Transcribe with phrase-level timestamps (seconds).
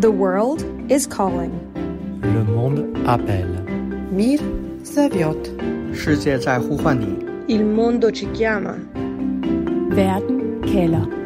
[0.00, 1.52] The world is calling.
[2.22, 3.58] Le monde appelle.
[4.12, 4.38] Mir
[4.84, 5.50] zовет.
[5.94, 7.06] 世界在呼唤你。
[7.48, 8.74] Il mondo ci chiama.
[9.90, 11.22] Verden kalder.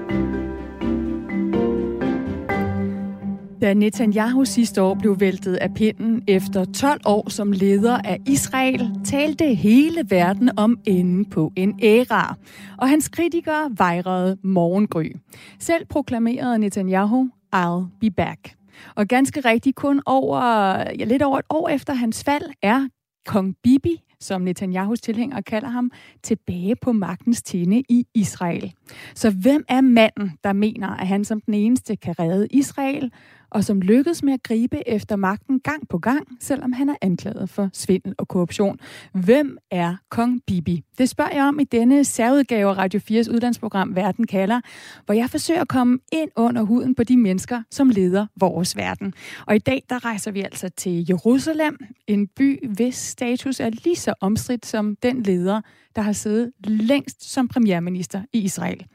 [3.61, 8.91] Da Netanyahu sidste år blev væltet af pinden efter 12 år som leder af Israel,
[9.05, 12.37] talte hele verden om enden på en æra.
[12.79, 15.13] Og hans kritikere vejrede morgengry.
[15.59, 18.57] Selv proklamerede Netanyahu, I'll be back.
[18.96, 20.40] Og ganske rigtigt kun over,
[20.78, 22.88] ja, lidt over et år efter hans fald er
[23.26, 25.92] kong Bibi, som Netanyahus tilhænger kalder ham,
[26.24, 28.74] tilbage på magtens tinde i Israel.
[29.16, 33.12] Så hvem er manden, der mener, at han som den eneste kan redde Israel,
[33.52, 37.50] og som lykkedes med at gribe efter magten gang på gang, selvom han er anklaget
[37.50, 38.80] for svindel og korruption.
[39.14, 40.84] Hvem er kong Bibi?
[40.98, 44.62] Det spørger jeg om i denne særudgave af Radio 4's udlandsprogram Verden kalder,
[45.06, 49.14] hvor jeg forsøger at komme ind under huden på de mennesker, som leder vores verden.
[49.48, 51.78] Og i dag, der rejser vi altså til Jerusalem,
[52.08, 55.62] en by, hvis status er lige så omstridt som den leder,
[55.96, 58.86] der har siddet længst som premierminister i Israel.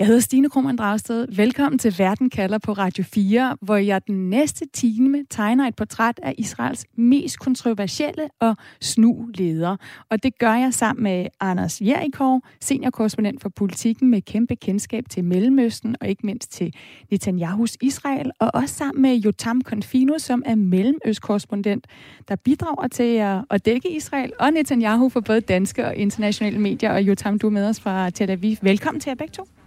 [0.00, 1.26] Jeg hedder Stine Krummernd Dragsted.
[1.36, 6.20] Velkommen til Verden kalder på Radio 4, hvor jeg den næste time tegner et portræt
[6.22, 9.76] af Israels mest kontroversielle og snu leder.
[10.10, 15.24] Og det gør jeg sammen med Anders Jerikov, seniorkorrespondent for politikken med kæmpe kendskab til
[15.24, 16.74] Mellemøsten og ikke mindst til
[17.10, 21.86] Netanyahus Israel, og også sammen med Jotam Konfino, som er Mellemøstkorrespondent,
[22.28, 23.16] der bidrager til
[23.50, 26.92] at dække Israel og Netanyahu for både danske og internationale medier.
[26.92, 28.56] Og Jotam, du er med os fra Tel Aviv.
[28.62, 29.59] Velkommen til jer begge to.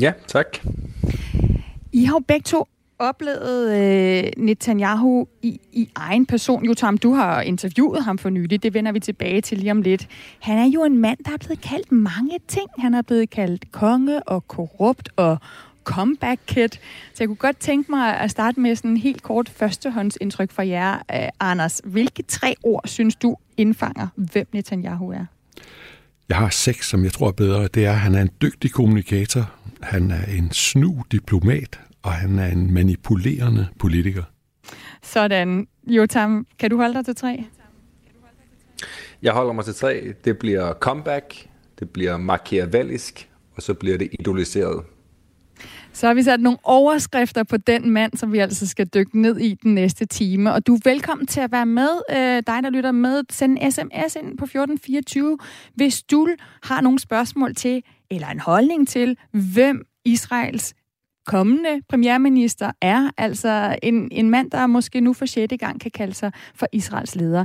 [0.00, 0.46] Ja, tak.
[1.92, 6.64] I har jo begge to oplevet øh, Netanyahu i, i egen person.
[6.64, 8.62] Jotam, du har interviewet ham for nylig.
[8.62, 10.08] Det vender vi tilbage til lige om lidt.
[10.40, 12.68] Han er jo en mand, der er blevet kaldt mange ting.
[12.78, 15.38] Han er blevet kaldt konge og korrupt og
[15.84, 16.68] comeback kid.
[17.14, 20.66] Så jeg kunne godt tænke mig at starte med sådan en helt kort førstehåndsindtryk fra
[20.66, 21.80] jer, øh, Anders.
[21.84, 25.24] Hvilke tre ord synes du indfanger, hvem Netanyahu er?
[26.28, 27.68] Jeg har seks, som jeg tror er bedre.
[27.68, 32.38] Det er, at han er en dygtig kommunikator, han er en snu diplomat, og han
[32.38, 34.22] er en manipulerende politiker.
[35.02, 35.66] Sådan.
[35.86, 37.44] Jotam, kan du holde dig til tre?
[39.22, 40.14] Jeg holder mig til tre.
[40.24, 41.46] Det bliver comeback,
[41.78, 44.84] det bliver machiavellisk, og så bliver det idoliseret.
[45.92, 49.38] Så har vi sat nogle overskrifter på den mand, som vi altså skal dykke ned
[49.38, 50.52] i den næste time.
[50.52, 52.16] Og du er velkommen til at være med, øh,
[52.46, 53.22] dig der lytter med.
[53.30, 55.38] Send en sms ind på 1424,
[55.74, 56.28] hvis du
[56.62, 59.16] har nogle spørgsmål til, eller en holdning til,
[59.54, 60.74] hvem Israels
[61.26, 66.14] kommende premierminister er, altså en, en mand, der måske nu for sjette gang kan kalde
[66.14, 67.44] sig for Israels leder.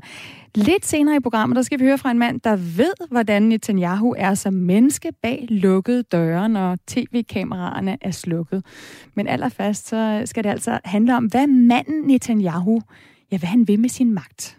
[0.56, 4.16] Lidt senere i programmet, der skal vi høre fra en mand, der ved, hvordan Netanyahu
[4.18, 8.66] er som menneske bag lukkede døre, når tv-kameraerne er slukket.
[9.16, 12.82] Men allerførst så skal det altså handle om, hvad manden Netanyahu,
[13.32, 14.58] ja, hvad han vil med sin magt.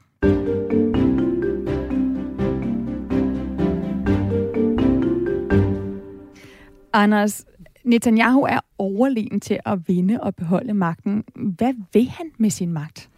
[6.92, 7.44] Anders,
[7.88, 11.24] Netanyahu er overlegen til at vinde og beholde magten.
[11.34, 13.08] Hvad vil han med sin magt?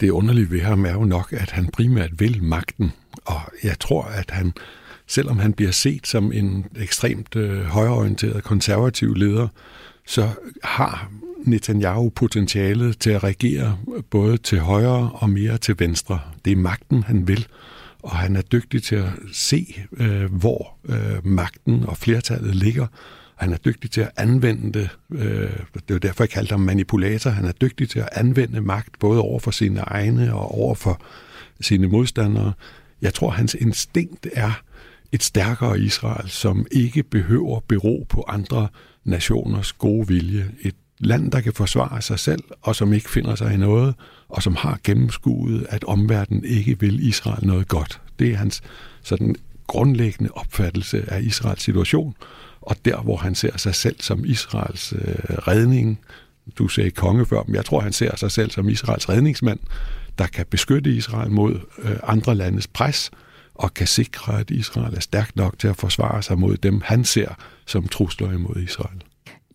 [0.00, 2.92] Det underlige ved ham er jo nok, at han primært vil magten.
[3.24, 4.52] Og jeg tror, at han,
[5.06, 9.48] selvom han bliver set som en ekstremt øh, højorienteret konservativ leder,
[10.06, 10.28] så
[10.64, 11.10] har
[11.44, 13.78] Netanyahu potentialet til at regere
[14.10, 16.20] både til højre og mere til venstre.
[16.44, 17.46] Det er magten, han vil,
[18.02, 22.86] og han er dygtig til at se, øh, hvor øh, magten og flertallet ligger,
[23.36, 24.88] han er dygtig til at anvende det.
[25.12, 27.30] Øh, det er jo derfor, jeg kalder ham manipulator.
[27.30, 31.00] Han er dygtig til at anvende magt, både over for sine egne og over for
[31.60, 32.52] sine modstandere.
[33.02, 34.62] Jeg tror, hans instinkt er
[35.12, 38.68] et stærkere Israel, som ikke behøver bero på andre
[39.04, 40.50] nationers gode vilje.
[40.60, 43.94] Et land, der kan forsvare sig selv, og som ikke finder sig i noget,
[44.28, 48.00] og som har gennemskuet, at omverdenen ikke vil Israel noget godt.
[48.18, 48.62] Det er hans
[49.02, 49.34] sådan
[49.66, 52.14] grundlæggende opfattelse af Israels situation,
[52.66, 56.00] og der, hvor han ser sig selv som Israels øh, redning,
[56.58, 59.58] du sagde konge før, men jeg tror, han ser sig selv som Israels redningsmand,
[60.18, 63.10] der kan beskytte Israel mod øh, andre landes pres,
[63.54, 67.04] og kan sikre, at Israel er stærk nok til at forsvare sig mod dem, han
[67.04, 67.34] ser
[67.66, 69.02] som trusler imod Israel.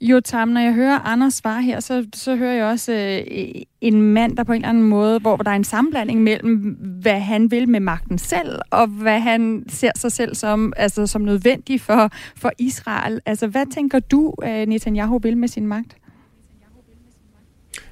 [0.01, 4.01] Jo, Tam, når jeg hører Anders svar her, så, så hører jeg også øh, en
[4.01, 7.51] mand, der på en eller anden måde, hvor der er en sammenblanding mellem, hvad han
[7.51, 12.09] vil med magten selv, og hvad han ser sig selv som, altså, som nødvendig for,
[12.35, 13.21] for Israel.
[13.25, 15.95] Altså, hvad tænker du, øh, Netanyahu vil med sin magt?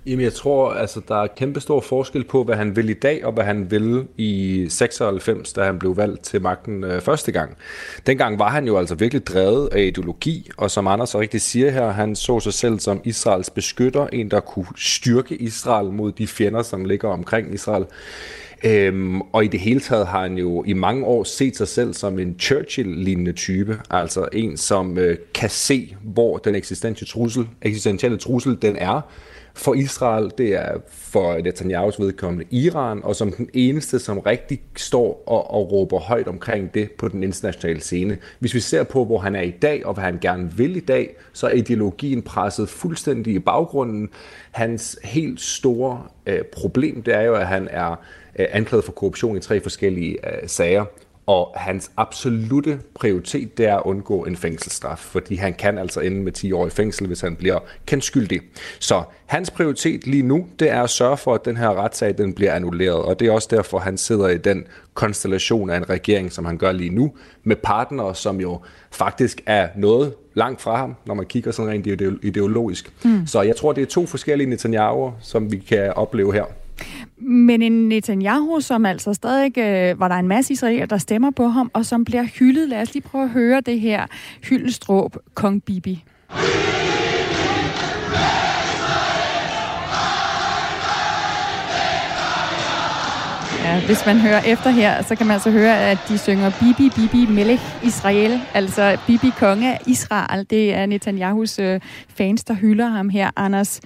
[0.07, 3.25] Jamen, jeg tror, altså, der er kæmpe stor forskel på, hvad han vil i dag,
[3.25, 7.57] og hvad han ville i 96, da han blev valgt til magten øh, første gang.
[8.06, 11.69] Dengang var han jo altså virkelig drevet af ideologi, og som Anders så rigtig siger
[11.71, 16.27] her, han så sig selv som Israels beskytter, en, der kunne styrke Israel mod de
[16.27, 17.86] fjender, som ligger omkring Israel.
[18.63, 21.94] Øhm, og i det hele taget har han jo i mange år set sig selv
[21.94, 28.18] som en Churchill-lignende type, altså en, som øh, kan se, hvor den eksistentielle trussel, eksistentielle
[28.18, 29.01] trussel den er,
[29.57, 35.24] for Israel, det er for Netanyahu's vedkommende Iran, og som den eneste, som rigtig står
[35.27, 38.18] og, og råber højt omkring det på den internationale scene.
[38.39, 40.80] Hvis vi ser på, hvor han er i dag, og hvad han gerne vil i
[40.80, 44.09] dag, så er ideologien presset fuldstændig i baggrunden.
[44.51, 47.92] Hans helt store øh, problem, det er jo, at han er
[48.39, 50.86] øh, anklaget for korruption i tre forskellige øh, sager
[51.27, 56.21] og hans absolute prioritet, det er at undgå en fængselsstraf, fordi han kan altså ende
[56.21, 58.41] med 10 år i fængsel, hvis han bliver kendt skyldig.
[58.79, 62.33] Så hans prioritet lige nu, det er at sørge for, at den her retssag, den
[62.33, 64.63] bliver annulleret, og det er også derfor, han sidder i den
[64.94, 67.13] konstellation af en regering, som han gør lige nu,
[67.44, 68.59] med partnere, som jo
[68.91, 71.88] faktisk er noget langt fra ham, når man kigger sådan rent
[72.23, 72.94] ideologisk.
[73.06, 73.27] Mm.
[73.27, 76.45] Så jeg tror, det er to forskellige Netanyahu'er, som vi kan opleve her.
[77.18, 81.47] Men en Netanyahu, som altså stadig, øh, var der en masse israeler, der stemmer på
[81.47, 82.69] ham, og som bliver hyldet.
[82.69, 84.06] Lad os lige prøve at høre det her
[84.44, 86.03] hyldestråb, Kong Bibi.
[93.63, 96.89] Ja, hvis man hører efter her, så kan man altså høre, at de synger Bibi,
[96.95, 98.41] Bibi, Melech, Israel.
[98.53, 100.45] Altså Bibi, konge af Israel.
[100.50, 103.31] Det er Netanyahus øh, fans, der hylder ham her.
[103.35, 103.81] Anders,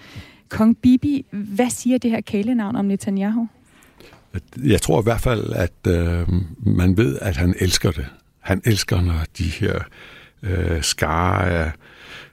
[0.51, 3.47] Kong Bibi, hvad siger det her kælenavn om Netanyahu?
[4.63, 6.27] Jeg tror i hvert fald, at øh,
[6.59, 8.05] man ved, at han elsker det.
[8.39, 9.79] Han elsker, når de her
[10.43, 11.71] øh, skare af,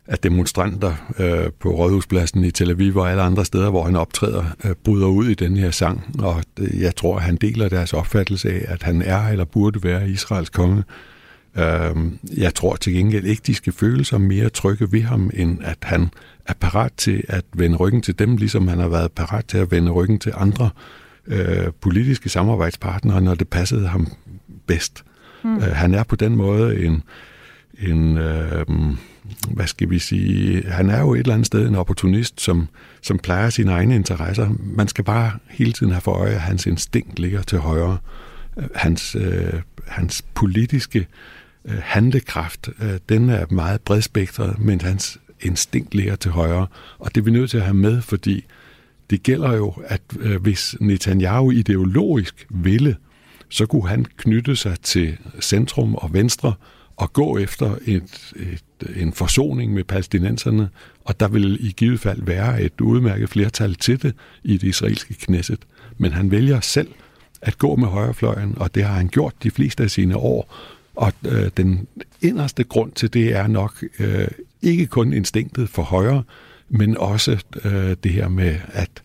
[0.07, 4.45] af demonstranter øh, på Rådhuspladsen i Tel Aviv og alle andre steder, hvor han optræder,
[4.65, 6.17] øh, bryder ud i den her sang.
[6.19, 9.83] Og øh, jeg tror, at han deler deres opfattelse af, at han er eller burde
[9.83, 10.83] være Israels konge.
[11.57, 11.97] Øh,
[12.37, 15.79] jeg tror til gengæld ikke, de skal føle sig mere trygge ved ham, end at
[15.83, 16.09] han
[16.49, 19.71] er parat til at vende ryggen til dem, ligesom han har været parat til at
[19.71, 20.71] vende ryggen til andre
[21.27, 24.07] øh, politiske samarbejdspartnere, når det passede ham
[24.67, 25.05] bedst.
[25.45, 25.57] Mm.
[25.57, 27.03] Øh, han er på den måde en,
[27.79, 28.67] en øh,
[29.51, 32.69] hvad skal vi sige, han er jo et eller andet sted en opportunist, som,
[33.03, 34.49] som plejer sine egne interesser.
[34.61, 37.99] Man skal bare hele tiden have for øje, at hans instinkt ligger til højre.
[38.75, 39.53] Hans, øh,
[39.87, 41.07] hans politiske
[41.65, 46.67] øh, handlekraft, øh, den er meget bredspektret, men hans instinkt ligger til højre.
[46.99, 48.45] Og det er vi nødt til at have med, fordi
[49.11, 52.97] det gælder jo, at øh, hvis Netanyahu ideologisk ville,
[53.49, 56.55] så kunne han knytte sig til centrum og venstre
[56.97, 60.69] og gå efter et, et, en forsoning med palæstinenserne,
[61.05, 64.15] og der vil i givet fald være et udmærket flertal til det
[64.45, 65.59] i det israelske knæsset.
[65.99, 66.89] Men han vælger selv
[67.43, 70.55] at gå med højrefløjen, og det har han gjort de fleste af sine år.
[70.97, 71.89] Og øh, den
[72.21, 74.29] inderste grund til det er nok øh,
[74.63, 76.23] ikke kun instinktet for højre,
[76.69, 79.03] men også øh, det her med at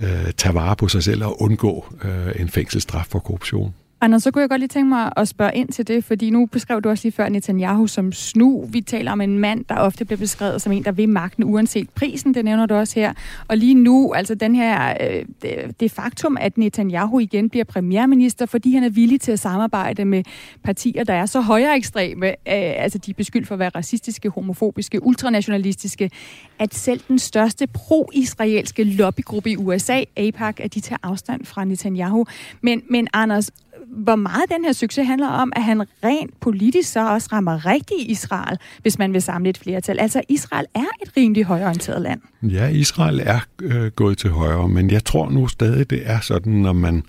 [0.00, 3.74] øh, tage vare på sig selv og undgå øh, en fængselsstraf for korruption.
[4.00, 6.46] Anders, så kunne jeg godt lige tænke mig at spørge ind til det, fordi nu
[6.46, 8.66] beskrev du også lige før Netanyahu som snu.
[8.70, 11.90] Vi taler om en mand, der ofte bliver beskrevet som en, der vil magten uanset
[11.90, 13.12] prisen, det nævner du også her.
[13.48, 18.46] Og lige nu, altså den her, øh, det, det faktum, at Netanyahu igen bliver premierminister,
[18.46, 20.22] fordi han er villig til at samarbejde med
[20.62, 24.28] partier, der er så højere ekstreme, øh, altså de er beskyldt for at være racistiske,
[24.28, 26.10] homofobiske, ultranationalistiske,
[26.58, 32.26] at selv den største pro-israelske lobbygruppe i USA, AIPAC, at de tager afstand fra Netanyahu.
[32.60, 33.50] Men, men Anders,
[33.90, 38.10] hvor meget den her succes handler om, at han rent politisk så også rammer rigtig
[38.10, 39.98] Israel, hvis man vil samle et flertal.
[40.00, 42.20] Altså, Israel er et rimelig højorienteret land.
[42.42, 46.52] Ja, Israel er øh, gået til højre, men jeg tror nu stadig, det er sådan,
[46.52, 47.02] når man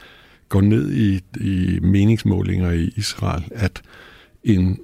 [0.50, 3.82] går ned i, i meningsmålinger i Israel, at
[4.44, 4.80] en,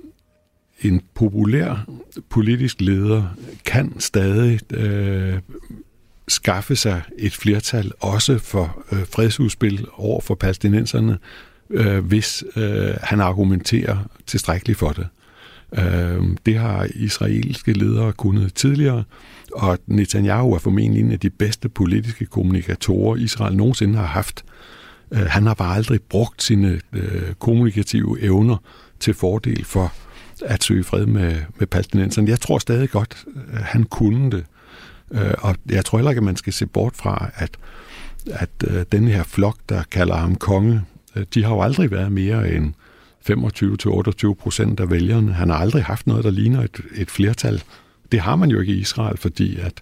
[0.82, 1.86] en populær
[2.30, 3.24] politisk leder
[3.66, 5.40] kan stadig øh,
[6.28, 11.18] skaffe sig et flertal også for øh, fredsudspil over for palæstinenserne,
[11.70, 15.08] øh, hvis øh, han argumenterer tilstrækkeligt for det.
[15.78, 19.04] Øh, det har israelske ledere kunnet tidligere,
[19.54, 24.46] og Netanyahu er formentlig en af de bedste politiske kommunikatorer, Israel nogensinde har haft.
[25.12, 28.58] Øh, han har bare aldrig brugt sine øh, kommunikative evner
[29.00, 29.94] til fordel for
[30.46, 32.30] at søge fred med, med palæstinenserne.
[32.30, 34.46] Jeg tror stadig godt, at han kunne det.
[35.12, 37.58] Øh, og jeg tror heller ikke, at man skal se bort fra, at,
[38.26, 40.82] at øh, den her flok, der kalder ham konge,
[41.34, 42.74] de har jo aldrig været mere end
[43.30, 45.34] 25-28 procent af vælgerne.
[45.34, 47.64] Han har aldrig haft noget, der ligner et, et flertal
[48.12, 49.74] Det har man jo ikke i Israel, fordi at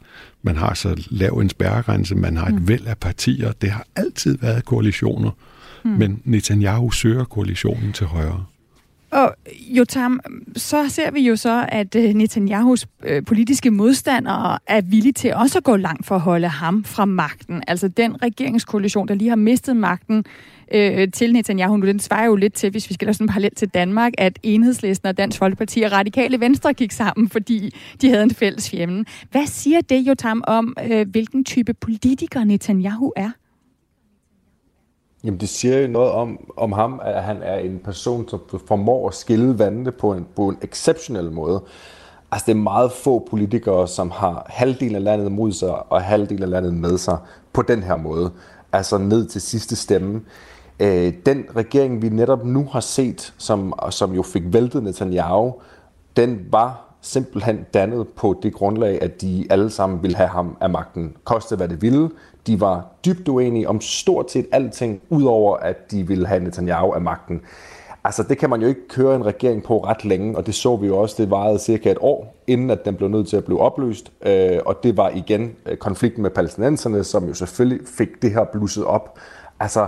[0.42, 2.68] man har så lav en spærregrænse, man har et mm.
[2.68, 3.52] væld af partier.
[3.52, 5.32] Det har altid været koalitioner,
[5.84, 5.92] mm.
[5.92, 8.46] men Netanyahu søger koalitionen til højre.
[9.13, 9.36] Og
[9.70, 10.20] Jotam,
[10.55, 15.58] så ser vi jo så, at øh, Netanyahus øh, politiske modstandere er villige til også
[15.58, 17.63] at gå langt for at holde ham fra magten.
[17.67, 20.25] Altså den regeringskoalition, der lige har mistet magten
[20.74, 23.29] øh, til Netanyahu nu, den svarer jo lidt til, hvis vi skal lave sådan en
[23.29, 28.10] parallel til Danmark, at Enhedslisten og Dansk Folkeparti og Radikale Venstre gik sammen, fordi de
[28.10, 29.05] havde en fælles fjende.
[29.32, 33.29] Hvad siger det, Jotam, om øh, hvilken type politiker Netanyahu er?
[35.24, 39.08] Jamen det siger jo noget om, om ham, at han er en person, som formår
[39.08, 41.62] at skille vandene på en, på en exceptionel måde.
[42.32, 46.44] Altså det er meget få politikere, som har halvdelen af landet mod sig og halvdelen
[46.44, 47.18] af landet med sig
[47.53, 48.32] på den her måde.
[48.72, 50.22] Altså ned til sidste stemme.
[50.80, 55.53] Øh, den regering, vi netop nu har set, som, som jo fik væltet Netanyahu,
[56.18, 60.70] den var simpelthen dannet på det grundlag, at de alle sammen ville have ham af
[60.70, 61.13] magten.
[61.24, 62.10] Koste hvad det ville.
[62.48, 67.02] De var dybt uenige om stort set alting, udover at de ville have Netanyahu af
[67.02, 67.42] magten.
[68.06, 70.76] Altså, det kan man jo ikke køre en regering på ret længe, og det så
[70.76, 73.46] vi jo også, det varede cirka et år, inden at den blev nødt til at
[73.46, 74.12] blive opløst.
[74.26, 78.44] Øh, og det var igen øh, konflikten med palæstinenserne, som jo selvfølgelig fik det her
[78.44, 79.20] blusset op.
[79.60, 79.88] Altså,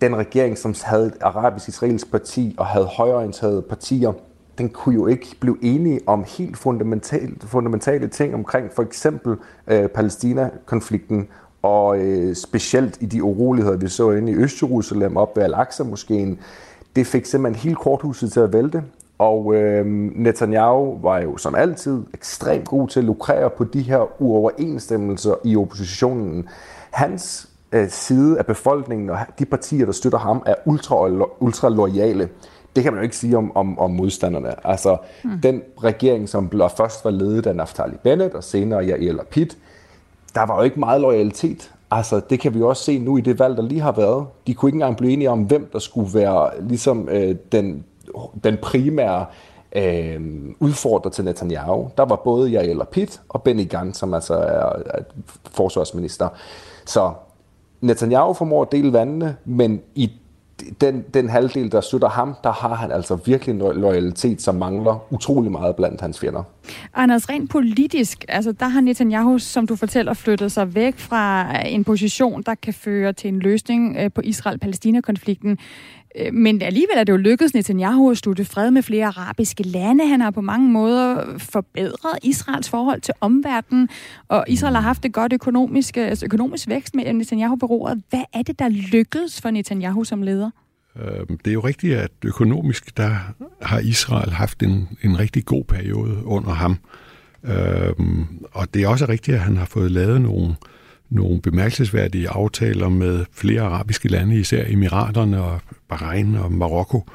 [0.00, 4.12] den regering, som havde et arabisk-israelsk parti og havde højorienterede partier,
[4.58, 9.36] den kunne jo ikke blive enige om helt fundamentale, fundamentale ting omkring for eksempel
[9.66, 11.28] øh, Palæstina-konflikten
[11.62, 16.38] og øh, specielt i de uroligheder, vi så inde i Øst-Jerusalem op ved Al-Aqsa-moskeen,
[16.96, 18.82] det fik simpelthen helt korthuset til at vælte.
[19.18, 24.22] Og øh, Netanyahu var jo som altid ekstremt god til at lukrere på de her
[24.22, 26.48] uoverensstemmelser i oppositionen.
[26.90, 32.28] Hans øh, side af befolkningen og de partier, der støtter ham, er ultra, ultra loyale.
[32.76, 34.66] Det kan man jo ikke sige om, om, om modstanderne.
[34.66, 35.30] Altså, mm.
[35.42, 39.46] den regering, som først var ledet af Naftali Bennett og senere Yair Lapid,
[40.34, 41.72] der var jo ikke meget loyalitet.
[41.90, 44.26] Altså, det kan vi også se nu i det valg, der lige har været.
[44.46, 47.84] De kunne ikke engang blive enige om, hvem der skulle være ligesom øh, den,
[48.44, 49.26] den primære
[49.76, 50.20] øh,
[50.60, 51.90] udfordrer til Netanyahu.
[51.96, 55.02] Der var både Yair Lapid og Benny Gantz, som altså er, er
[55.50, 56.28] forsvarsminister.
[56.86, 57.12] Så
[57.80, 60.12] Netanyahu formår at dele vandene, men i
[60.80, 65.12] den, den halvdel, der støtter ham, der har han altså virkelig en loyalitet, som mangler
[65.12, 66.42] utrolig meget blandt hans fjender.
[66.94, 71.84] Anders, rent politisk, altså der har Netanyahu, som du fortæller, flyttet sig væk fra en
[71.84, 75.58] position, der kan føre til en løsning øh, på Israel-Palæstina-konflikten.
[76.18, 80.08] Øh, men alligevel er det jo lykkedes Netanyahu at slutte fred med flere arabiske lande.
[80.08, 83.88] Han har på mange måder forbedret Israels forhold til omverdenen,
[84.28, 88.02] og Israel har haft det godt økonomisk, altså økonomisk vækst med Netanyahu beroret.
[88.10, 90.50] Hvad er det, der lykkedes for Netanyahu som leder?
[90.96, 93.16] Øh, det er jo rigtigt, at økonomisk der
[93.62, 96.76] har Israel haft en, en rigtig god periode under ham.
[97.44, 100.81] Øhm, og det er også rigtigt, at han har fået lavet nogle øh,
[101.12, 107.08] nogle bemærkelsesværdige aftaler med flere arabiske lande, især Emiraterne og Bahrain og Marokko.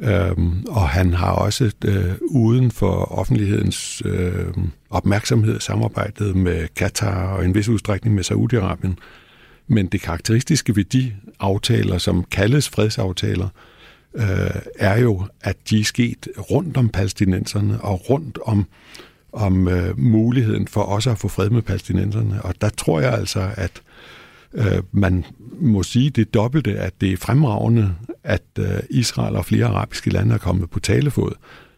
[0.00, 4.54] Øhm, og han har også øh, uden for offentlighedens øh,
[4.90, 8.94] opmærksomhed samarbejdet med Katar og en vis udstrækning med Saudi-Arabien.
[9.68, 13.48] Men det karakteristiske ved de aftaler, som kaldes fredsaftaler,
[14.14, 18.66] øh, er jo, at de er sket rundt om palæstinenserne og rundt om
[19.32, 22.42] om øh, muligheden for også at få fred med palæstinenserne.
[22.42, 23.82] Og der tror jeg altså, at
[24.54, 25.24] øh, man
[25.60, 27.94] må sige det dobbelte, at det er fremragende,
[28.24, 31.32] at øh, Israel og flere arabiske lande er kommet på talefod.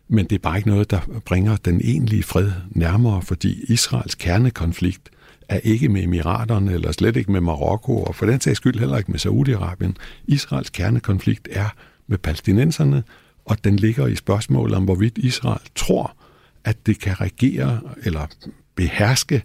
[0.09, 5.11] Men det er bare ikke noget, der bringer den egentlige fred nærmere, fordi Israels kernekonflikt
[5.49, 8.99] er ikke med Emiraterne, eller slet ikke med Marokko, og for den sags skyld heller
[8.99, 9.92] ikke med Saudi-Arabien.
[10.26, 11.75] Israels kernekonflikt er
[12.07, 13.02] med palæstinenserne,
[13.45, 16.16] og den ligger i spørgsmålet om, hvorvidt Israel tror,
[16.64, 18.26] at det kan regere eller
[18.75, 19.43] beherske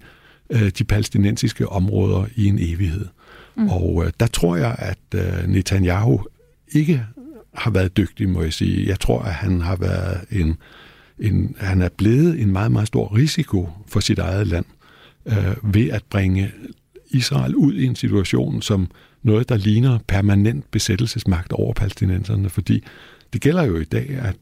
[0.50, 3.06] øh, de palæstinensiske områder i en evighed.
[3.58, 3.70] Mm.
[3.70, 6.22] Og øh, der tror jeg, at øh, Netanyahu
[6.72, 7.06] ikke
[7.54, 8.88] har været dygtig, må jeg sige.
[8.88, 10.58] Jeg tror, at han har været en,
[11.20, 14.66] en han er blevet en meget, meget stor risiko for sit eget land
[15.26, 16.52] øh, ved at bringe
[17.10, 18.88] Israel ud i en situation som
[19.24, 22.84] noget, der ligner permanent besættelsesmagt over palæstinenserne, fordi
[23.34, 24.36] det gælder jo i dag, at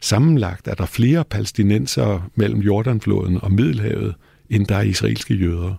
[0.00, 4.14] sammenlagt er der flere palæstinenser mellem Jordanfloden og Middelhavet,
[4.50, 5.74] end der er israelske jøder.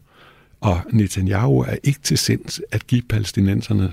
[0.62, 3.91] Og Netanyahu er ikke til sinds at give palæstinenserne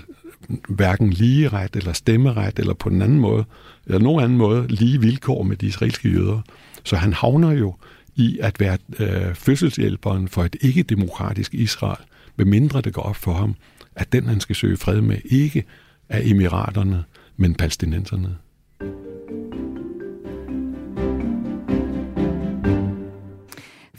[0.69, 3.45] hverken lige ret eller stemmeret, eller på den anden måde,
[3.85, 6.41] eller nogen anden måde, lige vilkår med de israelske jøder.
[6.83, 7.75] Så han havner jo
[8.15, 13.55] i at være øh, fødselshjælperen for et ikke-demokratisk Israel, medmindre det går op for ham,
[13.95, 15.63] at den, han skal søge fred med, ikke
[16.09, 17.03] er emiraterne,
[17.37, 18.35] men palæstinenserne.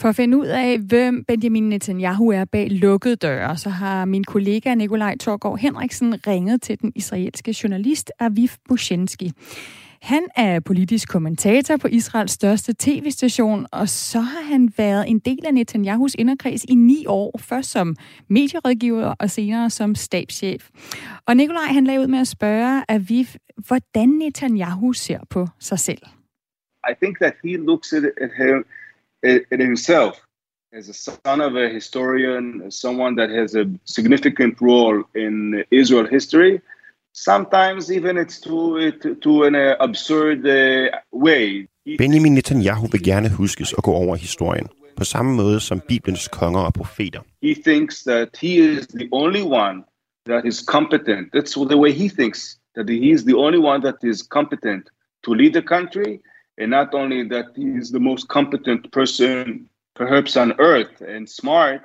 [0.00, 4.24] For at finde ud af, hvem Benjamin Netanyahu er bag lukkede døre, så har min
[4.24, 9.32] kollega Nikolaj Torgård Henriksen ringet til den israelske journalist Aviv Bushenski.
[10.02, 15.46] Han er politisk kommentator på Israels største tv-station, og så har han været en del
[15.46, 17.96] af Netanyahus inderkreds i ni år, først som
[18.28, 20.70] medierådgiver og senere som stabschef.
[21.26, 23.24] Og Nikolaj han lagde ud med at spørge Aviv,
[23.66, 26.02] hvordan Netanyahu ser på sig selv.
[26.90, 28.64] I think that he looks at, at, him,
[29.50, 30.14] at himself
[30.72, 36.08] as a son of a historian, as someone that has a significant role in Israel
[36.10, 36.58] history–
[37.14, 41.66] Sometimes even it's to, to, to an uh, absurd uh, way.
[41.98, 46.60] Benjamin Netanyahu vil gerne huskes og gå over historien, på samme måde som Bibelens konger
[46.60, 47.20] og profeter.
[47.42, 49.82] He thinks that he is the only one
[50.26, 51.32] that is competent.
[51.34, 54.84] That's the way he thinks, that he is the only one that is competent
[55.24, 56.20] to lead the country,
[56.58, 61.82] and not only that he is the most competent person perhaps on earth and smart,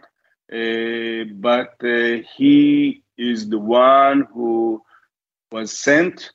[0.54, 4.82] uh, but uh, he is the one who
[5.54, 6.32] was sent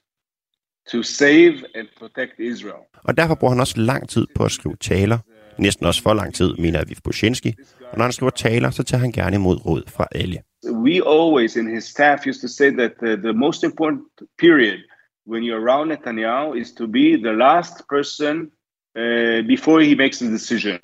[0.93, 2.83] to save and protect Israel.
[3.05, 5.19] Og derfor bruger han også lang tid på at skrive taler.
[5.59, 7.53] Næsten også for lang tid, mener Aviv Bushinsky.
[7.93, 10.43] Og når han skriver taler, så tager han gerne imod råd fra alle.
[10.73, 14.03] We always in his staff used to say that the, the most important
[14.39, 14.79] period
[15.27, 18.51] when you're around Netanyahu is to be the last person
[18.97, 20.81] uh, before he makes a decision.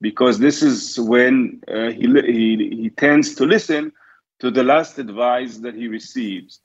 [0.00, 2.06] Because this is when uh, he,
[2.38, 2.46] he,
[2.82, 3.92] he tends to listen
[4.40, 6.60] to the last advice that he receives.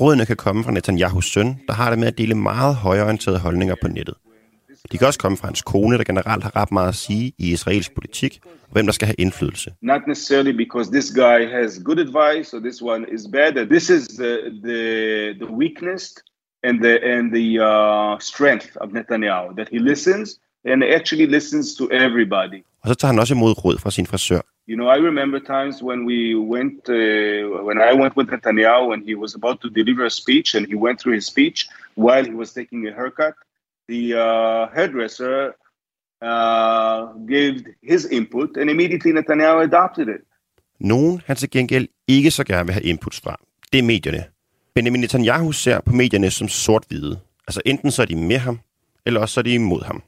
[0.00, 3.74] Rådene kan komme fra Netanyahus søn, der har det med at dele meget højorienterede holdninger
[3.82, 4.14] på nettet.
[4.92, 7.52] De kan også komme fra hans kone, der generelt har ret meget at sige i
[7.52, 9.70] israelsk politik, og hvem der skal have indflydelse.
[9.82, 13.66] Not necessarily because this guy has good advice or this one is bad.
[13.66, 14.32] This is the,
[14.66, 14.80] the,
[15.42, 16.14] the weakness
[16.64, 20.28] and the, and the uh, strength of Netanyahu, that he listens
[20.70, 22.60] and actually listens to everybody.
[22.82, 24.40] Og så tager han også imod råd fra sin frisør.
[24.66, 29.04] You know, I remember times when we went, uh, when I went with Netanyahu and
[29.04, 32.34] he was about to deliver a speech and he went through his speech while he
[32.34, 33.34] was taking a haircut.
[33.88, 35.54] The uh, hairdresser
[36.20, 40.22] uh, gave his input and immediately Netanyahu adopted it.
[40.80, 43.40] Nogen han til gengæld ikke så gerne vil have inputs fra,
[43.72, 44.24] det er medierne.
[44.74, 47.18] Benjamin Netanyahu ser på medierne som sort-hvide.
[47.48, 48.60] Altså enten så er de med ham,
[49.06, 50.02] eller også så er de imod ham.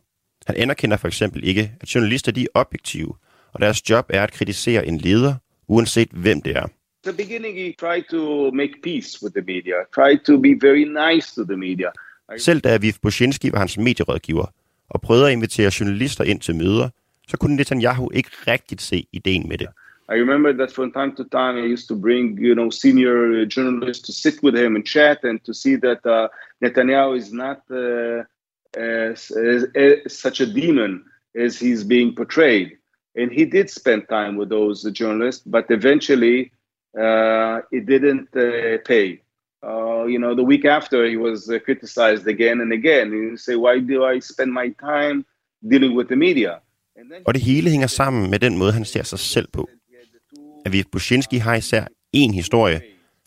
[0.46, 3.14] Han anerkender for eksempel ikke, at journalister de er objektive,
[3.52, 5.34] og deres job er at kritisere en leder,
[5.68, 6.66] uanset hvem det er.
[7.08, 11.34] the beginning, he tried to make peace with the media, tried to be very nice
[11.34, 11.90] to the media.
[12.36, 14.46] Selv da Aviv Bushinsky var hans medierådgiver
[14.88, 16.88] og prøvede at invitere journalister ind til møder,
[17.28, 19.68] så kunne Netanyahu ikke rigtigt se ideen med det.
[20.10, 24.06] I remember that from time to time I used to bring, you know, senior journalists
[24.06, 26.28] to sit with him and chat and to see that uh,
[26.64, 28.24] Netanyahu is not uh,
[28.74, 32.78] as, as, as such a demon as he's being portrayed.
[33.16, 36.52] And he did spend time with those journalists, but eventually
[36.96, 39.20] uh, it didn't uh, pay.
[39.62, 43.12] Uh, you know, the week after he was uh, criticized again and again.
[43.12, 45.24] You say, why do I spend my time
[45.72, 46.54] dealing with the media?
[47.26, 49.68] Og det hele hænger sammen med den måde, han ser sig selv på.
[50.66, 52.80] Aviv Bushinsky har især en historie,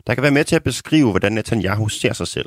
[0.07, 2.45] der kan være med til at beskrive, hvordan Netanyahu ser sig selv.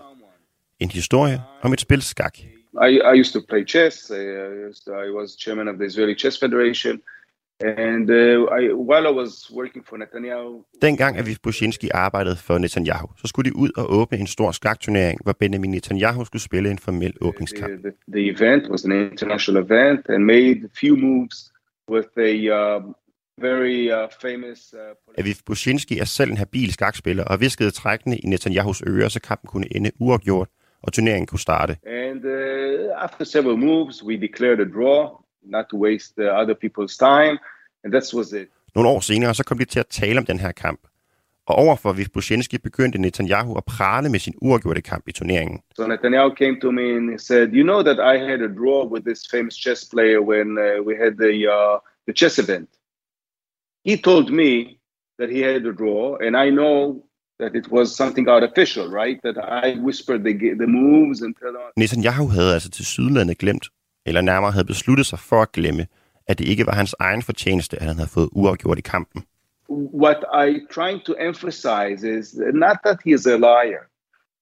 [0.81, 2.39] En historie om et spil skak.
[2.39, 4.11] I, I used to play chess.
[4.11, 4.23] I,
[5.07, 7.01] I was chairman of the Israeli Chess Federation.
[7.65, 8.17] And uh,
[8.59, 10.65] I, while I was working for Netanyahu...
[10.83, 15.21] Dengang Aviv Bushinsky arbejdede for Netanyahu, så skulle de ud og åbne en stor skakturnering,
[15.23, 17.73] hvor Benjamin Netanyahu skulle spille en formel åbningskamp.
[17.73, 21.53] The, the, the event was an international event and made few moves
[21.91, 22.83] with a uh,
[23.39, 24.75] very uh, famous...
[24.75, 29.21] Uh, Aviv Bushinsky er selv en habil skakspiller og viskede trækkende i Netanyahus ører, så
[29.21, 30.49] kampen kunne ende uafgjort,
[30.83, 31.77] og turneringen kunne starte.
[31.87, 36.97] And uh, after several moves, we declared a draw, not to waste uh, other people's
[36.99, 37.39] time,
[37.85, 38.49] and that was it.
[38.75, 40.81] Nogle år senere, så kom de til at tale om den her kamp.
[41.47, 45.61] Og overfor Viv Bushinsky begyndte Netanyahu at prale med sin uafgjorte kamp i turneringen.
[45.77, 48.81] So Netanyahu came to me and he said, "You know that I had a draw
[48.93, 51.77] with this famous chess player when uh, we had the uh,
[52.09, 52.69] the chess event."
[53.89, 54.51] He told me
[55.19, 56.77] that he had a draw, and I know
[57.41, 59.19] that it was something artificial, right?
[59.27, 61.35] That I whispered the the moves and
[61.81, 63.67] Netanyahu havde altså til sydlandet glemt,
[64.07, 65.87] eller nærmere havde besluttet sig for at glemme,
[66.27, 69.25] at det ikke var hans egen fortjeneste, at han havde fået uafgjort i kampen.
[69.71, 73.83] What I trying to emphasize is not that he is a liar,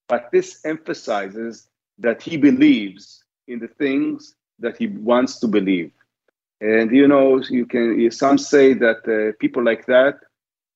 [0.09, 1.69] but this emphasizes
[2.03, 5.91] that he believes in the things that he wants to believe.
[6.61, 10.15] And you know, you can some say that uh, people like that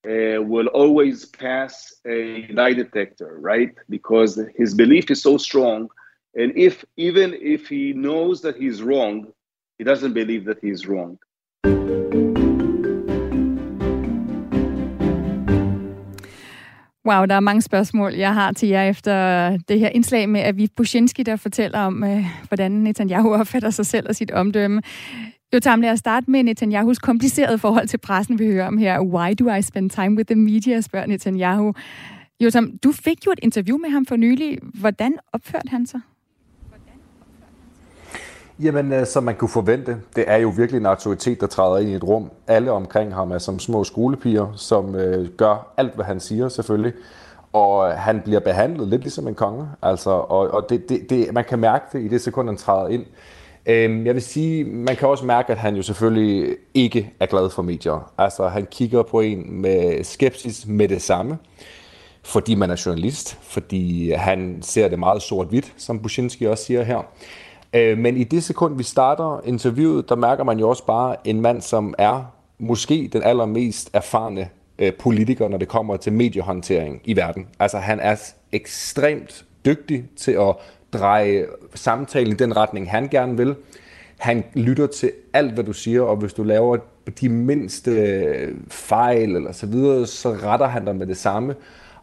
[0.05, 3.73] uh, will always pass a lie detector, right?
[3.89, 5.89] Because his belief is so strong,
[6.35, 9.33] and if even if he knows that he's wrong,
[9.79, 11.19] He doesn't believe that he's wrong.
[17.07, 20.69] Wow, der er mange spørgsmål, jeg har til jer efter det her indslag med Aviv
[20.77, 24.83] Bushinsky, der fortæller om, øh, hvordan Netanyahu opfatter sig selv og sit omdømme.
[25.55, 29.01] Jotam, lad os starte med Netanyahus komplicerede forhold til pressen, vi hører om her.
[29.01, 31.73] Why do I spend time with the media, spørger Netanyahu.
[32.41, 34.59] Jotam, du fik jo et interview med ham for nylig.
[34.63, 36.01] Hvordan opførte han sig?
[38.61, 41.91] Jamen, øh, som man kunne forvente, det er jo virkelig en autoritet, der træder ind
[41.91, 42.31] i et rum.
[42.47, 46.93] Alle omkring ham er som små skolepiger, som øh, gør alt, hvad han siger selvfølgelig.
[47.53, 49.69] Og øh, han bliver behandlet lidt ligesom en konge.
[49.83, 52.89] Altså, og og det, det, det, man kan mærke det i det sekund, han træder
[52.89, 53.05] ind.
[53.67, 57.51] Øhm, jeg vil sige, man kan også mærke, at han jo selvfølgelig ikke er glad
[57.51, 58.13] for medier.
[58.19, 61.39] Altså, han kigger på en med skepsis med det samme,
[62.23, 67.03] fordi man er journalist, fordi han ser det meget sort-hvidt, som Bushinsky også siger her.
[67.77, 71.41] Øh, men i det sekund, vi starter interviewet, der mærker man jo også bare en
[71.41, 77.17] mand, som er måske den allermest erfarne øh, politiker, når det kommer til mediehåndtering i
[77.17, 77.47] verden.
[77.59, 78.17] Altså han er
[78.53, 80.55] ekstremt dygtig til at
[80.93, 83.55] dreje samtalen i den retning, han gerne vil.
[84.19, 86.77] Han lytter til alt, hvad du siger, og hvis du laver
[87.21, 91.55] de mindste fejl eller så videre, så retter han dig med det samme.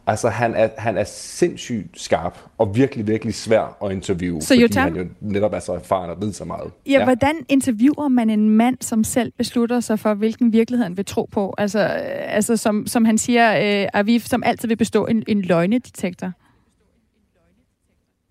[0.08, 4.80] Altså, han er, han er sindssygt skarp og virkelig, virkelig svær at interviewe, så fordi
[4.80, 6.72] han jo netop er så erfaren og ved så meget.
[6.86, 10.98] Ja, ja, hvordan interviewer man en mand, som selv beslutter sig for, hvilken virkelighed han
[10.98, 11.54] vil tro på?
[11.58, 15.42] Altså, øh, altså som, som han siger, øh, Aviv, som altid vil bestå en, en
[15.42, 16.32] løgnedetektor.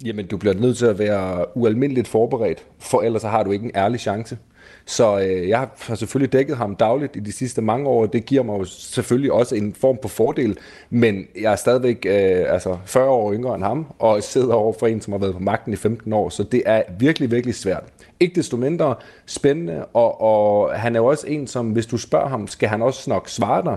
[0.05, 3.71] Jamen, du bliver nødt til at være ualmindeligt forberedt, for ellers har du ikke en
[3.75, 4.39] ærlig chance.
[4.85, 8.27] Så øh, jeg har selvfølgelig dækket ham dagligt i de sidste mange år, og det
[8.27, 10.59] giver mig jo selvfølgelig også en form på fordel,
[10.91, 14.87] men jeg er stadigvæk øh, altså 40 år yngre end ham, og sidder over for
[14.87, 17.85] en, som har været på magten i 15 år, så det er virkelig, virkelig svært.
[18.21, 18.95] Ikke desto mindre
[19.27, 22.83] spændende, og, og han er jo også en, som hvis du spørger ham, skal han
[22.83, 23.77] også nok svare dig,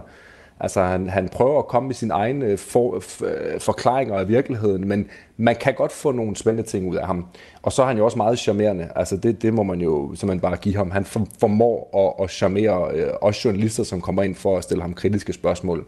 [0.60, 4.16] Altså, han, han prøver at komme med sine egne øh, for, øh, for, øh, forklaringer
[4.16, 7.26] af virkeligheden, men man kan godt få nogle spændende ting ud af ham.
[7.62, 8.90] Og så er han jo også meget charmerende.
[8.96, 10.92] Altså, det, det må man jo simpelthen bare give ham.
[10.92, 11.06] Han
[11.40, 11.90] formår
[12.20, 15.86] at, at charmere øh, også journalister, som kommer ind for at stille ham kritiske spørgsmål.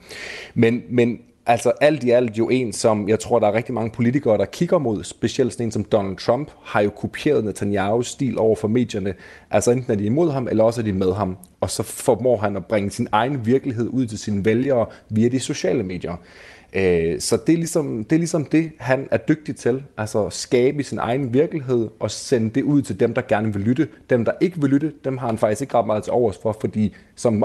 [0.53, 3.91] Men, men Altså alt i alt jo en, som jeg tror, der er rigtig mange
[3.91, 8.39] politikere, der kigger mod, specielt sådan en som Donald Trump, har jo kopieret Netanyahu's stil
[8.39, 9.13] over for medierne.
[9.51, 11.37] Altså enten er de imod ham, eller også er de med ham.
[11.61, 15.39] Og så formår han at bringe sin egen virkelighed ud til sine vælgere via de
[15.39, 16.15] sociale medier.
[16.73, 19.83] Øh, så det er, ligesom, det er ligesom det, han er dygtig til.
[19.97, 23.87] Altså skabe sin egen virkelighed og sende det ud til dem, der gerne vil lytte.
[24.09, 26.57] Dem, der ikke vil lytte, dem har han faktisk ikke ret meget til overs for,
[26.61, 27.43] fordi som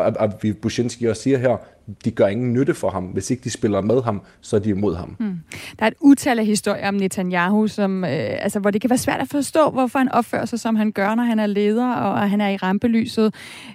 [0.63, 1.57] Bushinsky også siger her,
[2.05, 3.05] de gør ingen nytte for ham.
[3.05, 5.17] Hvis ikke de spiller med ham, så er de imod ham.
[5.21, 5.39] Mm.
[5.79, 8.99] Der er et utal af historier om Netanyahu, som, øh, altså, hvor det kan være
[8.99, 12.31] svært at forstå, hvorfor han opfører sig, som han gør, når han er leder, og
[12.31, 13.35] han er i rampelyset.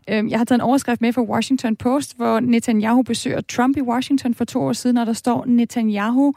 [0.09, 3.81] Øh, jeg har taget en overskrift med fra Washington Post, hvor Netanyahu besøger Trump i
[3.81, 6.33] Washington for to år siden, og der står, Netanyahu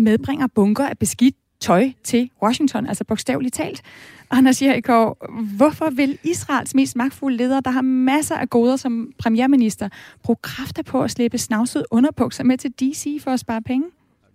[0.00, 3.82] medbringer bunker af beskidt tøj til Washington, altså bogstaveligt talt.
[4.30, 8.76] Anders Jerikov, i går, hvorfor vil Israels mest magtfulde leder, der har masser af goder
[8.76, 9.88] som premierminister,
[10.22, 13.86] bruge kræfter på at slippe snavset underbukser med til DC for at spare penge?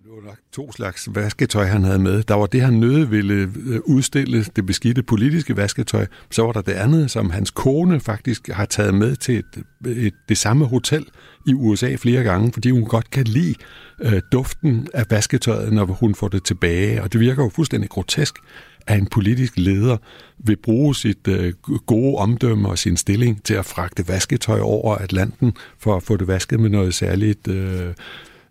[0.07, 2.23] Det var nok to slags vasketøj, han havde med.
[2.23, 6.05] Der var det, han nøde ville øh, udstille, det beskidte politiske vasketøj.
[6.31, 10.13] Så var der det andet, som hans kone faktisk har taget med til et, et,
[10.29, 11.05] det samme hotel
[11.47, 13.55] i USA flere gange, fordi hun godt kan lide
[14.01, 17.03] øh, duften af vasketøjet, når hun får det tilbage.
[17.03, 18.35] Og det virker jo fuldstændig grotesk,
[18.87, 19.97] at en politisk leder
[20.37, 21.53] vil bruge sit øh,
[21.85, 26.27] gode omdømme og sin stilling til at fragte vasketøj over Atlanten for at få det
[26.27, 27.93] vasket med noget særligt øh,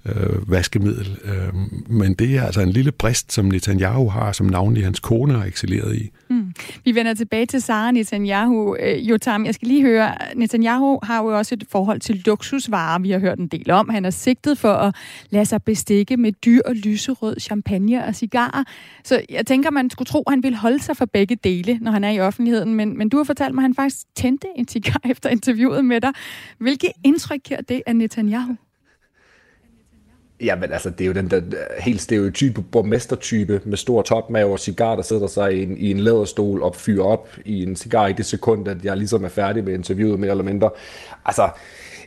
[0.08, 1.18] øh, vaskemiddel.
[1.24, 1.54] Øh,
[1.88, 5.44] men det er altså en lille brist, som Netanyahu har, som navnlig hans kone har
[5.44, 6.10] excelleret i.
[6.30, 6.54] Mm.
[6.84, 8.76] Vi vender tilbage til Sara Netanyahu.
[8.76, 13.10] Øh, Jotam, jeg skal lige høre, Netanyahu har jo også et forhold til luksusvarer, vi
[13.10, 13.88] har hørt en del om.
[13.88, 14.94] Han er sigtet for at
[15.30, 18.64] lade sig bestikke med dyr og lyserød champagne og cigarer.
[19.04, 21.90] Så jeg tænker, man skulle tro, at han ville holde sig for begge dele, når
[21.90, 22.74] han er i offentligheden.
[22.74, 26.00] Men, men du har fortalt mig, at han faktisk tændte en cigar efter interviewet med
[26.00, 26.12] dig.
[26.58, 28.56] Hvilke indtryk giver det af Netanyahu?
[30.40, 34.52] Ja, men altså, det er jo den der øh, helt stereotype borgmestertype med stor topmave
[34.52, 37.76] og cigar, der sidder sig i en, i en læderstol og fyrer op i en
[37.76, 40.70] cigar i det sekund, at jeg ligesom er færdig med interviewet mere eller mindre.
[41.24, 41.48] Altså,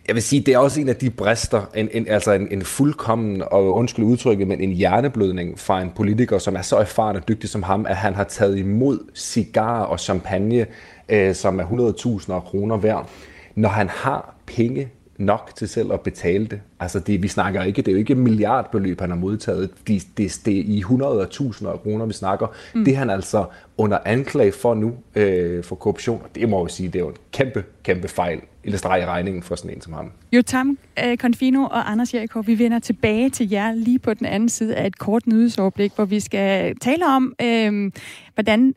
[0.08, 2.62] jeg vil sige, det er også en af de brister, en, en, altså en, en
[2.62, 7.28] fuldkommen, og undskyld udtrykket, men en hjerneblødning fra en politiker, som er så erfaren og
[7.28, 10.66] dygtig som ham, at han har taget imod cigar og champagne,
[11.10, 13.10] øh, som er 100.000 kroner værd,
[13.56, 14.90] når han har penge
[15.20, 16.62] nok til selv at betale det.
[16.80, 19.70] Altså det, vi snakker ikke, det er jo ikke milliardbeløb, han har modtaget.
[19.88, 22.48] Det, det, det er i hundrede og tusinder af kroner, vi snakker.
[22.76, 22.86] Mm.
[22.86, 23.46] Det er han altså
[23.78, 26.22] under anklage for nu øh, for korruption.
[26.24, 29.02] Og det må jeg jo sige, det er jo en kæmpe, kæmpe fejl lille streg
[29.02, 30.12] i regningen for sådan en som ham.
[30.32, 34.50] Jotam uh, Confino og Anders Jerikov, vi vender tilbage til jer lige på den anden
[34.50, 37.92] side af et kort nyhedsoverblik, hvor vi skal tale om, øh,
[38.34, 38.74] hvordan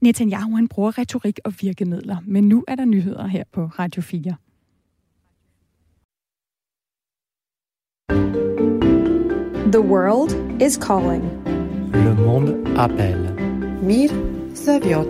[0.00, 2.16] Netanyahu han bruger retorik og virkemidler.
[2.26, 4.36] Men nu er der nyheder her på Radio 4.
[9.71, 11.23] The world is calling.
[11.93, 13.33] Le monde appelle.
[13.81, 14.11] Мир
[14.53, 15.07] зовет.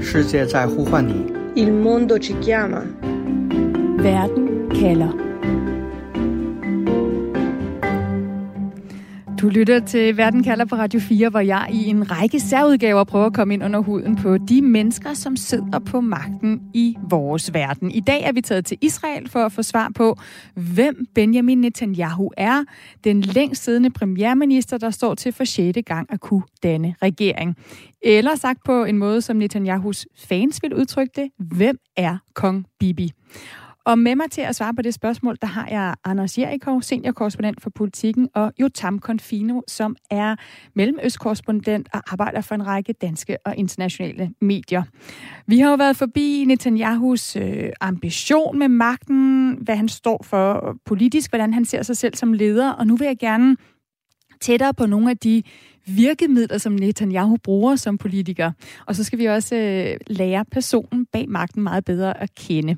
[0.00, 1.30] 世界在呼唤你。
[1.54, 2.84] Il mondo ci chiama.
[3.98, 5.12] Verden kalder.
[9.43, 13.25] Du lytter til Verden kalder på Radio 4, hvor jeg i en række særudgaver prøver
[13.25, 17.91] at komme ind under huden på de mennesker, som sidder på magten i vores verden.
[17.91, 20.17] I dag er vi taget til Israel for at få svar på,
[20.55, 22.63] hvem Benjamin Netanyahu er,
[23.03, 25.77] den længst siddende premierminister, der står til for 6.
[25.85, 27.55] gang at kunne danne regering.
[28.01, 33.11] Eller sagt på en måde, som Netanyahus fans vil udtrykke det, hvem er kong Bibi?
[33.85, 37.61] Og med mig til at svare på det spørgsmål, der har jeg Anders Jerikov, seniorkorrespondent
[37.61, 40.35] for politikken, og Jotam Confino, som er
[40.75, 44.83] mellemøstkorrespondent og arbejder for en række danske og internationale medier.
[45.47, 51.31] Vi har jo været forbi Netanyahus øh, ambition med magten, hvad han står for politisk,
[51.31, 53.57] hvordan han ser sig selv som leder, og nu vil jeg gerne
[54.41, 55.43] tættere på nogle af de
[55.87, 58.51] virkemidler, som Netanyahu bruger som politiker.
[58.85, 62.77] Og så skal vi også øh, lære personen bag magten meget bedre at kende.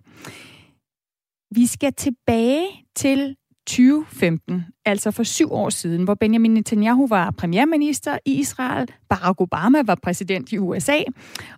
[1.56, 3.36] Vi skal tilbage til
[3.68, 9.82] 2015, altså for syv år siden, hvor Benjamin Netanyahu var premierminister i Israel, Barack Obama
[9.86, 10.98] var præsident i USA,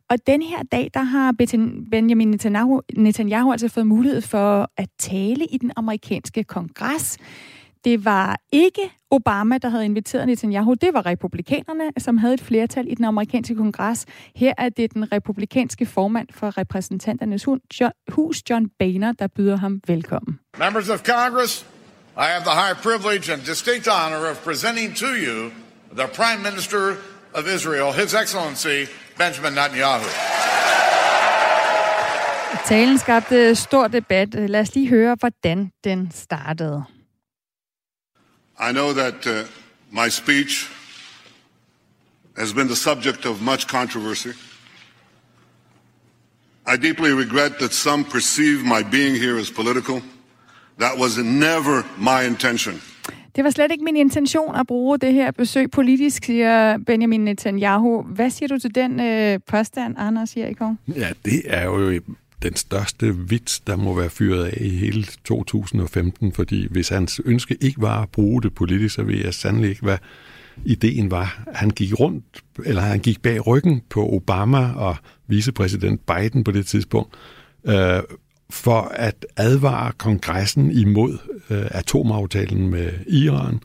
[0.09, 1.33] og den her dag, der har
[1.91, 7.17] Benjamin Netanyahu, Netanyahu altså fået mulighed for at tale i den amerikanske kongres.
[7.87, 10.73] Det var ikke Obama, der havde inviteret Netanyahu.
[10.73, 14.05] Det var republikanerne, som havde et flertal i den amerikanske kongres.
[14.35, 17.45] Her er det den republikanske formand for repræsentanternes
[18.09, 20.39] hus, John Boehner, der byder ham velkommen.
[20.59, 21.65] Members of Congress,
[22.17, 25.51] I have the high privilege and distinct honor of presenting to you
[25.97, 26.81] the Prime Minister
[27.33, 30.07] of Israel, His Excellency Benjamin Netanyahu.
[32.65, 34.33] Talen skabte stor debat.
[34.33, 36.96] Lad os lige høre, hvordan den startede.
[38.59, 39.43] I know that uh,
[39.91, 40.69] my speech
[42.37, 44.33] has been the subject of much controversy.
[46.65, 50.01] I deeply regret that some perceive my being here as political.
[50.77, 52.81] That was never my intention.
[53.35, 58.01] Det var slet ikke min intention at bruge det her besøg politisk, siger Benjamin Netanyahu.
[58.01, 60.75] Hvad siger du til den øh, påstand, Anders Jerikov?
[60.95, 62.01] Ja, det er jo
[62.43, 67.57] den største vits, der må være fyret af i hele 2015, fordi hvis hans ønske
[67.61, 69.97] ikke var at bruge det politisk, så ved jeg sandelig ikke, hvad
[70.65, 71.43] ideen var.
[71.53, 72.25] Han gik rundt,
[72.65, 74.95] eller han gik bag ryggen på Obama og
[75.27, 77.15] vicepræsident Biden på det tidspunkt,
[77.65, 78.01] øh,
[78.49, 81.17] for at advare kongressen imod
[81.49, 83.59] øh, atomaftalen med Iran,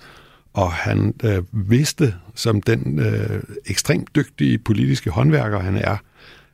[0.53, 5.97] og han øh, vidste, som den øh, ekstremt dygtige politiske håndværker han er,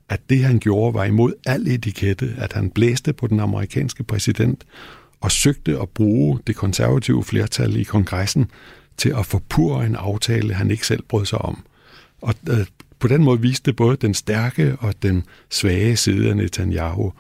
[0.08, 4.64] at det, han gjorde, var imod al etikette, at han blæste på den amerikanske præsident
[5.20, 8.50] og søgte at bruge det konservative flertal i kongressen
[8.96, 11.64] til at forpure en aftale, han ikke selv brød sig om.
[12.22, 12.66] Og øh,
[12.98, 17.12] på den måde viste det både den stærke og den svage side af Netanyahu.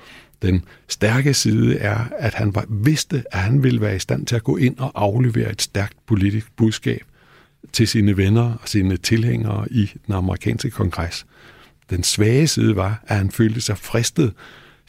[0.42, 4.36] Den stærke side er, at han var, vidste, at han ville være i stand til
[4.36, 7.02] at gå ind og aflevere et stærkt politisk budskab
[7.72, 11.26] til sine venner og sine tilhængere i den amerikanske kongres.
[11.90, 14.32] Den svage side var, at han følte sig fristet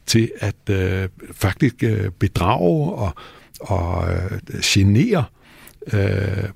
[0.06, 3.16] til at øh, faktisk øh, bedrage og,
[3.60, 5.24] og øh, genere
[5.94, 6.50] øh,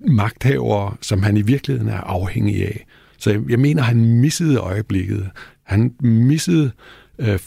[0.00, 2.86] magthavere, som han i virkeligheden er afhængig af.
[3.18, 5.30] Så jeg, jeg mener, han missede øjeblikket.
[5.62, 6.70] Han missede
[7.18, 7.38] øh,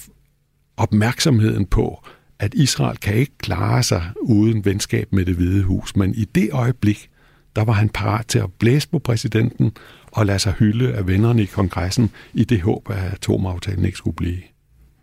[0.78, 2.04] opmærksomheden på,
[2.40, 5.96] at Israel kan ikke klare sig uden venskab med det hvide hus.
[5.96, 7.10] Men i det øjeblik,
[7.56, 9.72] der var han parat til at blæse på præsidenten
[10.12, 14.16] og lade sig hylde af vennerne i kongressen i det håb, at atomaftalen ikke skulle
[14.16, 14.55] blive.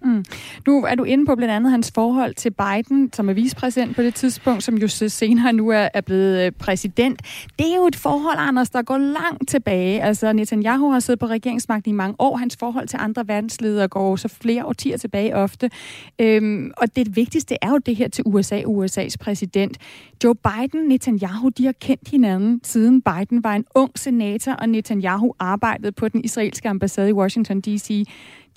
[0.05, 0.25] Mm.
[0.67, 4.03] Nu er du inde på blandt andet hans forhold til Biden, som er vicepræsident på
[4.03, 7.21] det tidspunkt, som jo senere nu er, er blevet øh, præsident.
[7.59, 10.03] Det er jo et forhold, Anders, der går langt tilbage.
[10.03, 12.37] Altså, Netanyahu har siddet på regeringsmagten i mange år.
[12.37, 15.71] Hans forhold til andre verdensledere går så flere årtier tilbage ofte.
[16.19, 19.79] Øhm, og det vigtigste er jo det her til USA, USA's præsident.
[20.25, 25.35] Joe Biden, Netanyahu, de har kendt hinanden siden Biden var en ung senator, og Netanyahu
[25.38, 28.07] arbejdede på den israelske ambassade i Washington D.C.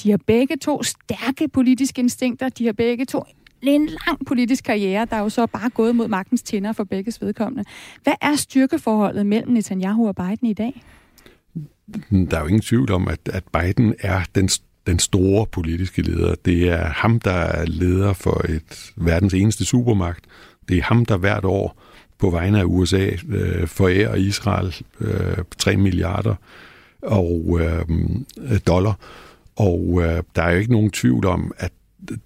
[0.03, 2.49] De har begge to stærke politiske instinkter.
[2.49, 3.23] De har begge to
[3.61, 7.13] en lang politisk karriere, der er jo så bare gået mod magtens tænder for begge
[7.21, 7.63] vedkommende.
[8.03, 10.83] Hvad er styrkeforholdet mellem Netanyahu og Biden i dag?
[12.11, 14.49] Der er jo ingen tvivl om, at, at Biden er den
[14.87, 16.35] den store politiske leder.
[16.45, 20.25] Det er ham, der er leder for et verdens eneste supermagt.
[20.69, 21.81] Det er ham, der hvert år
[22.17, 26.35] på vegne af USA øh, forærer Israel øh, 3 milliarder
[27.01, 27.85] og øh,
[28.67, 28.99] dollar.
[29.55, 31.71] Og øh, der er jo ikke nogen tvivl om, at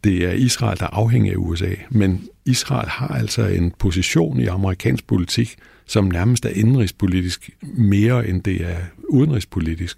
[0.04, 1.74] det er Israel, der afhænger af USA.
[1.90, 8.44] Men Israel har altså en position i amerikansk politik, som nærmest er indenrigspolitisk mere end
[8.44, 8.78] det er
[9.10, 9.98] udenrigspolitisk.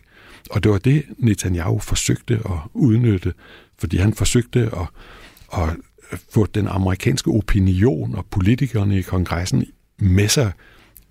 [0.52, 3.34] Og det var det, Netanyahu forsøgte at udnytte,
[3.80, 4.88] fordi han forsøgte at,
[5.54, 5.70] at
[6.34, 9.65] få den amerikanske opinion og politikerne i kongressen
[10.00, 10.52] med sig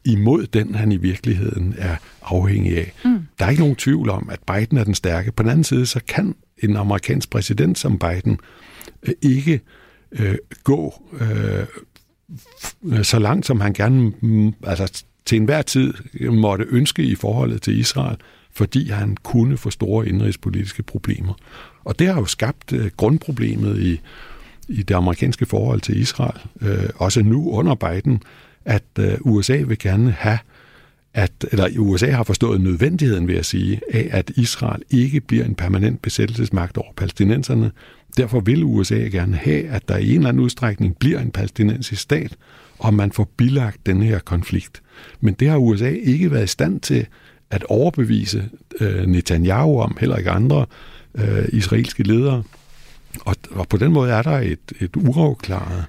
[0.04, 2.92] imod den, han i virkeligheden er afhængig af.
[3.04, 3.18] Mm.
[3.38, 5.32] Der er ikke nogen tvivl om, at Biden er den stærke.
[5.32, 8.38] På den anden side, så kan en amerikansk præsident som Biden
[9.02, 9.60] øh, ikke
[10.12, 10.34] øh,
[10.64, 15.94] gå øh, så langt, som han gerne mm, altså, til enhver tid
[16.30, 18.16] måtte ønske i forholdet til Israel,
[18.52, 21.34] fordi han kunne få store indrigspolitiske problemer.
[21.84, 24.00] Og det har jo skabt øh, grundproblemet i,
[24.68, 28.22] i det amerikanske forhold til Israel, øh, også nu under Biden,
[28.70, 30.38] at øh, USA vil gerne have,
[31.14, 35.54] at, eller USA har forstået nødvendigheden, ved at sige, af at Israel ikke bliver en
[35.54, 37.70] permanent besættelsesmagt over palæstinenserne.
[38.16, 42.02] Derfor vil USA gerne have, at der i en eller anden udstrækning bliver en palæstinensisk
[42.02, 42.36] stat,
[42.78, 44.82] og man får bilagt den her konflikt.
[45.20, 47.06] Men det har USA ikke været i stand til
[47.50, 48.48] at overbevise
[48.80, 50.66] øh, Netanyahu om, heller ikke andre
[51.14, 52.42] øh, israelske ledere.
[53.20, 55.84] Og, og på den måde er der et, et uafklaret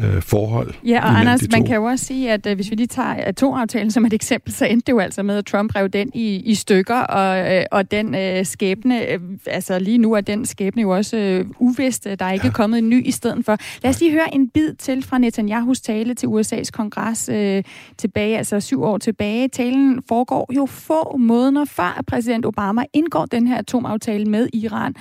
[0.00, 0.74] øh, forhold.
[0.86, 3.90] Ja, og Anders, man kan jo også sige, at øh, hvis vi lige tager atomaftalen
[3.90, 6.54] som et eksempel, så endte det jo altså med, at Trump rev den i, i
[6.54, 10.90] stykker, og, øh, og den øh, skæbne, øh, altså lige nu er den skæbne jo
[10.90, 12.04] også øh, uvist.
[12.18, 12.52] Der er ikke ja.
[12.52, 13.56] kommet en ny i stedet for.
[13.82, 17.62] Lad os lige høre en bid til fra Netanyahus tale til USA's kongres øh,
[17.98, 19.48] tilbage, altså syv år tilbage.
[19.48, 24.94] Talen foregår jo få måneder før, at præsident Obama indgår den her atomaftale med Iran.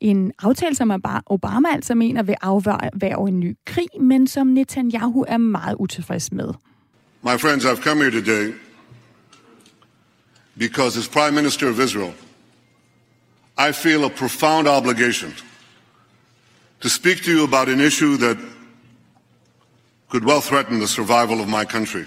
[0.00, 5.38] En aftale, som Obama altså mener vil afværge en ny krig, men som Netanyahu er
[5.38, 6.48] meget utilfreds med.
[7.22, 8.54] My friends, I've come here today
[10.58, 12.12] because as Prime Minister of Israel,
[13.58, 15.34] I feel a profound obligation
[16.80, 18.36] to speak to you about an issue that
[20.08, 22.06] could well threaten the survival of my country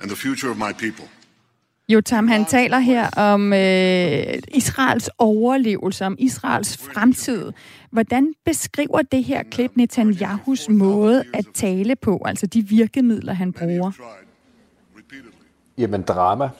[0.00, 1.08] and the future of my people.
[1.88, 7.52] Jotam, han taler her om øh, Israels overlevelse, om Israels fremtid.
[7.90, 13.90] Hvordan beskriver det her klip Netanyahus måde at tale på, altså de virkemidler, han bruger?
[15.78, 16.50] Jamen, drama.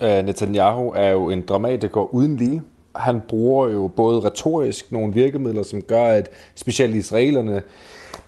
[0.00, 2.62] Uh, Netanyahu er jo en dramatiker uden lige.
[2.96, 7.62] Han bruger jo både retorisk nogle virkemidler, som gør, at specielt israelerne,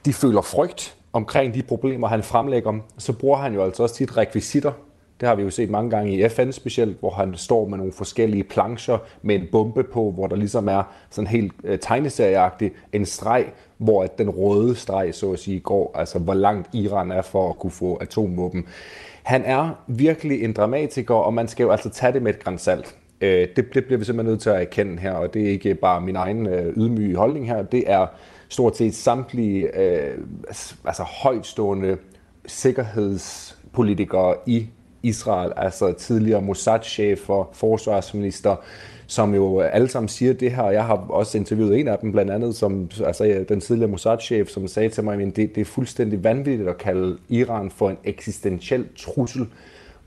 [0.05, 2.79] de føler frygt omkring de problemer, han fremlægger.
[2.99, 4.73] Så bruger han jo altså også tit rekvisitter,
[5.21, 7.93] det har vi jo set mange gange i FN specielt, hvor han står med nogle
[7.93, 13.07] forskellige plancher med en bombe på, hvor der ligesom er sådan helt øh, tegneserieagtigt en
[13.07, 13.47] streg,
[13.79, 17.51] hvor at den røde streg, så at sige, går, altså hvor langt Iran er for
[17.51, 18.67] at kunne få atomvåben.
[19.23, 22.97] Han er virkelig en dramatiker, og man skal jo altså tage det med et grænsalt.
[23.21, 25.75] Øh, det, det bliver vi simpelthen nødt til at erkende her, og det er ikke
[25.75, 28.07] bare min egen øh, ydmyge holdning her, det er
[28.49, 30.19] stort set samtlige øh,
[30.85, 31.97] altså højtstående
[32.47, 34.69] sikkerhedspolitikere i
[35.03, 38.57] Israel, altså tidligere Mossad-chef og forsvarsminister,
[39.07, 40.71] som jo alle sammen siger det her.
[40.71, 44.69] Jeg har også interviewet en af dem, blandt andet som, altså, den tidligere Mossad-chef, som
[44.69, 48.87] sagde til mig, at det, det er fuldstændig vanvittigt at kalde Iran for en eksistentiel
[48.97, 49.47] trussel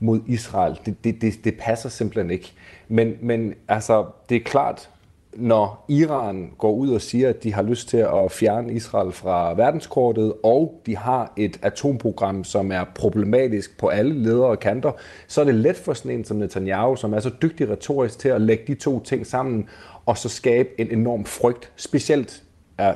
[0.00, 0.78] mod Israel.
[0.86, 2.52] Det, det, det, det passer simpelthen ikke.
[2.88, 4.90] Men, men altså, det er klart,
[5.36, 9.54] når Iran går ud og siger, at de har lyst til at fjerne Israel fra
[9.54, 14.92] verdenskortet, og de har et atomprogram, som er problematisk på alle ledere og kanter,
[15.26, 18.28] så er det let for sådan en som Netanyahu, som er så dygtig retorisk til
[18.28, 19.68] at lægge de to ting sammen,
[20.06, 22.42] og så skabe en enorm frygt, specielt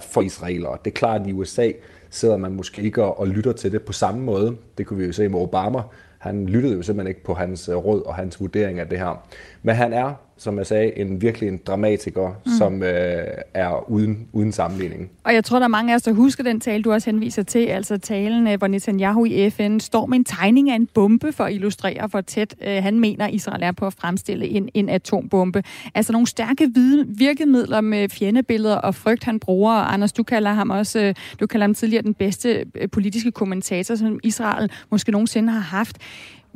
[0.01, 0.79] for israelere.
[0.85, 1.70] Det er klart, at i USA
[2.11, 4.57] sidder man måske ikke og lytter til det på samme måde.
[4.79, 5.83] Det kunne vi jo se med Obama.
[6.18, 9.27] Han lyttede jo simpelthen ikke på hans øh, råd og hans vurdering af det her.
[9.62, 12.53] Men han er som jeg sagde, en virkelig en dramatiker, mm.
[12.59, 13.24] som øh,
[13.55, 15.11] er uden, uden sammenligning.
[15.24, 17.42] Og jeg tror, der er mange af os, der husker den tale, du også henviser
[17.42, 21.33] til, altså talen, øh, hvor Netanyahu i FN står med en tegning af en bombe
[21.33, 24.88] for at illustrere, hvor tæt øh, han mener, Israel er på at fremstille en, en
[24.88, 25.62] atombombe.
[25.94, 29.73] Altså nogle stærke vide, virkemidler med fjendebilleder og frygt, han bruger.
[29.73, 33.31] Og Anders, du kalder ham også, øh, du kalder ham tidligere den bedste øh, politiske
[33.31, 35.96] kommentator, som Israel måske nogensinde har haft.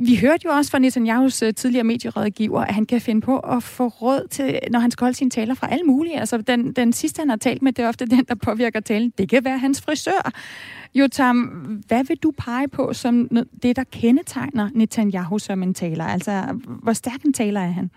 [0.04, 3.62] Vi hørte jo også fra Netanyahus øh, tidligere medierådgiver, at han kan finde på at
[3.62, 6.20] få råd til, når han skal holde sine taler fra alle mulige.
[6.20, 9.12] Altså den, den sidste, han har talt med, det er ofte den, der påvirker talen.
[9.18, 10.32] Det kan være hans frisør.
[10.94, 11.36] Jotam,
[11.88, 13.28] hvad vil du pege på som
[13.62, 16.04] det, der kendetegner Netanyahu som en taler?
[16.04, 17.90] Altså, hvor stærk en taler er han?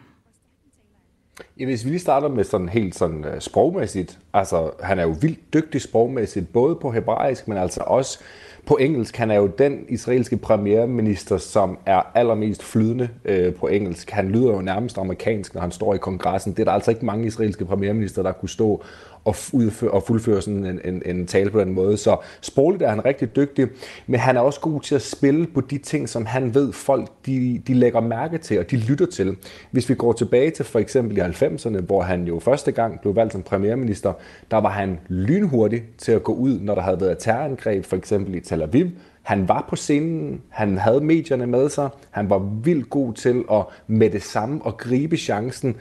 [1.59, 5.15] Ja, hvis vi lige starter med sådan helt sådan øh, sprogmæssigt, altså han er jo
[5.21, 8.19] vildt dygtig sprogmæssigt, både på hebraisk, men altså også
[8.65, 9.15] på engelsk.
[9.15, 14.09] Han er jo den israelske premierminister, som er allermest flydende øh, på engelsk.
[14.09, 16.53] Han lyder jo nærmest amerikansk, når han står i kongressen.
[16.53, 18.83] Det er der altså ikke mange israelske premierminister, der kunne stå
[19.25, 21.97] og, udføre, og fuldføre sådan en, en, en tale på den måde.
[21.97, 23.67] Så sprogligt er han rigtig dygtig,
[24.07, 27.07] men han er også god til at spille på de ting, som han ved folk
[27.25, 29.37] de, de lægger mærke til, og de lytter til.
[29.71, 33.15] Hvis vi går tilbage til for eksempel i 90'erne, hvor han jo første gang blev
[33.15, 34.13] valgt som premierminister,
[34.51, 38.35] der var han lynhurtig til at gå ud, når der havde været terrorangreb, for eksempel
[38.35, 38.87] i Tel Aviv,
[39.25, 43.63] han var på scenen, han havde medierne med sig, han var vildt god til at
[43.87, 45.75] med det samme og gribe chancen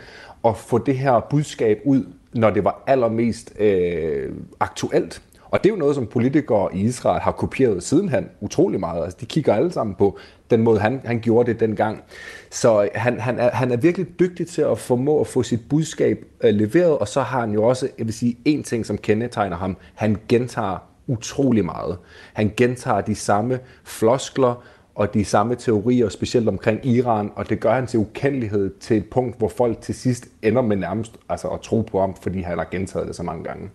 [0.45, 5.23] at få det her budskab ud når det var allermest øh, aktuelt.
[5.55, 9.05] Og det er jo noget, som politikere i Israel har kopieret sidenhen utrolig meget.
[9.05, 10.19] Altså, de kigger alle sammen på
[10.51, 12.03] den måde, han, han gjorde det dengang.
[12.51, 16.25] Så han, han, er, han er virkelig dygtig til at formå at få sit budskab
[16.41, 19.57] øh, leveret, og så har han jo også, jeg vil sige, en ting, som kendetegner
[19.57, 19.77] ham.
[19.95, 21.99] Han gentager utrolig meget.
[22.33, 24.65] Han gentager de samme floskler,
[24.95, 29.05] og de samme teorier, specielt omkring Iran, og det gør han til ukendelighed til et
[29.05, 32.59] punkt, hvor folk til sidst ender med nærmest altså, at tro på ham, fordi han
[32.59, 33.71] har gentaget det så mange gange.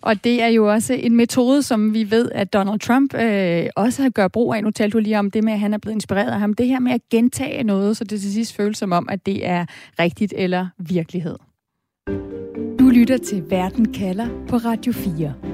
[0.00, 4.02] Og det er jo også en metode, som vi ved, at Donald Trump øh, også
[4.02, 4.62] har gjort brug af.
[4.62, 6.54] Nu talte du lige om det med, at han er blevet inspireret af ham.
[6.54, 9.46] Det her med at gentage noget, så det til sidst føles som om, at det
[9.46, 9.66] er
[9.98, 11.36] rigtigt eller virkelighed.
[12.78, 15.51] Du lytter til Verden kalder på Radio 4.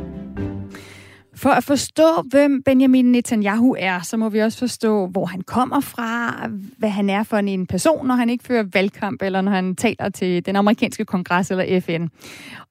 [1.39, 5.81] For at forstå, hvem Benjamin Netanyahu er, så må vi også forstå, hvor han kommer
[5.81, 6.35] fra,
[6.79, 10.09] hvad han er for en person, når han ikke fører valgkamp, eller når han taler
[10.09, 12.07] til den amerikanske kongres eller FN.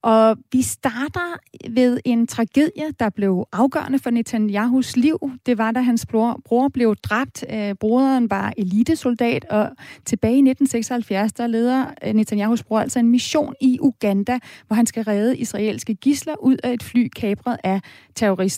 [0.02, 1.38] Og vi starter
[1.70, 5.18] ved en tragedie, der blev afgørende for Netanyahus liv.
[5.46, 7.44] Det var, da hans bror, bror blev dræbt.
[7.52, 9.70] Øh, broderen var elitesoldat, og
[10.04, 14.86] tilbage i 1976, der leder øh, Netanyahus bror altså en mission i Uganda, hvor han
[14.86, 17.80] skal redde israelske gisler ud af et fly kapret af
[18.14, 18.57] terrorister.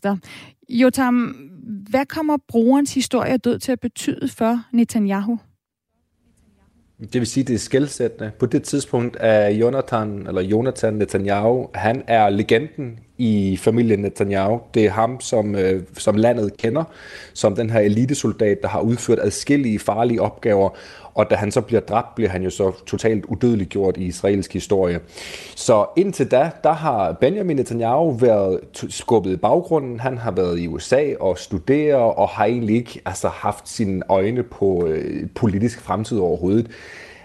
[0.69, 1.15] Jotam,
[1.91, 5.39] hvad kommer brugerens historie død til at betyde for Netanyahu?
[7.01, 8.31] Det vil sige, det er skældsættende.
[8.39, 14.61] På det tidspunkt er Jonathan, eller Jonathan Netanyahu, han er legenden i familien Netanyahu.
[14.75, 16.85] Det er ham, som, øh, som landet kender,
[17.35, 20.71] som den her elitesoldat, der har udført adskillige farlige opgaver,
[21.15, 24.53] og da han så bliver dræbt, bliver han jo så totalt udødeligt gjort i israelsk
[24.53, 25.01] historie.
[25.57, 30.01] Så indtil da, der har Benjamin Netanyahu været skubbet i baggrunden.
[30.01, 34.43] Han har været i USA og studeret, og har egentlig ikke altså, haft sine øjne
[34.43, 36.71] på øh, politisk fremtid overhovedet.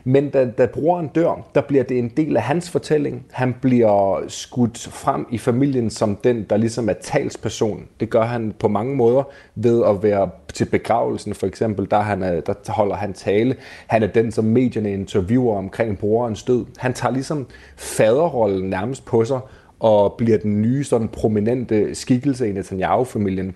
[0.07, 3.25] Men da, da broren dør, der bliver det en del af hans fortælling.
[3.31, 7.87] Han bliver skudt frem i familien som den, der ligesom er talsperson.
[7.99, 9.23] Det gør han på mange måder
[9.55, 13.55] ved at være til begravelsen for eksempel, der, han er, der holder han tale.
[13.87, 16.65] Han er den, som medierne interviewer omkring brorens død.
[16.77, 17.47] Han tager ligesom
[17.77, 19.39] faderrollen nærmest på sig
[19.79, 23.55] og bliver den nye sådan prominente skikkelse i Netanyahu-familien.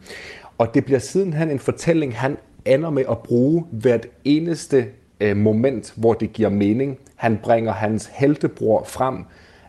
[0.57, 4.85] Og det bliver sidenhen en fortælling, han ender med at bruge hvert eneste
[5.19, 6.97] øh, moment, hvor det giver mening.
[7.15, 9.25] Han bringer hans heltebror frem,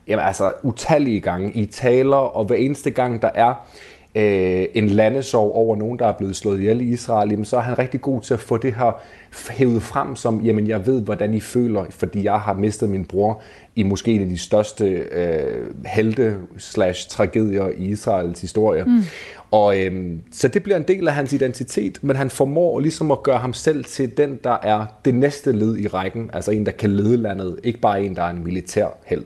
[0.08, 3.54] jamen altså utallige gange i taler, og hver eneste gang der er
[4.14, 7.60] øh, en landesorg over nogen, der er blevet slået ihjel i Israel, jamen, så er
[7.60, 9.00] han rigtig god til at få det her
[9.50, 13.42] hævet frem som, jamen jeg ved, hvordan I føler, fordi jeg har mistet min bror
[13.76, 18.84] i måske en af de største øh, helte slash tragedier i Israels historie.
[18.84, 19.02] Mm.
[19.50, 23.22] Og øhm, så det bliver en del af hans identitet, men han formår ligesom at
[23.22, 26.72] gøre ham selv til den, der er det næste led i rækken, altså en, der
[26.72, 29.24] kan lede landet, ikke bare en, der er en militær held.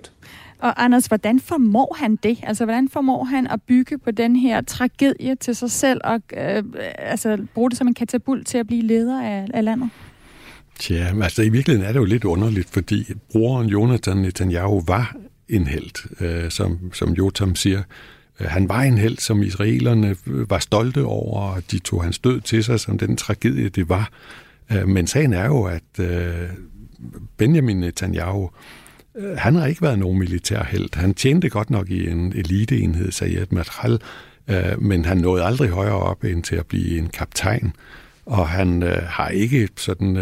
[0.59, 2.39] Og Anders, hvordan formår han det?
[2.43, 6.63] Altså, hvordan formår han at bygge på den her tragedie til sig selv og øh,
[6.99, 9.91] altså, bruge det som en katapult til at blive leder af, af landet?
[10.79, 15.17] Tja, altså i virkeligheden er det jo lidt underligt, fordi broren Jonathan Netanyahu var
[15.49, 17.83] en held, øh, som, som Jotam siger.
[18.41, 22.19] Øh, han var en held, som israelerne øh, var stolte over, og de tog hans
[22.19, 24.11] død til sig som den tragedie, det var.
[24.73, 26.01] Øh, men sagen er jo, at
[27.37, 28.51] Benjamin Netanyahu,
[29.37, 30.97] han har ikke været nogen militær held.
[30.97, 34.01] Han tjente godt nok i en eliteenhed, Sayed Madral,
[34.79, 37.73] men han nåede aldrig højere op end til at blive en kaptajn.
[38.27, 40.19] Og han har ikke sådan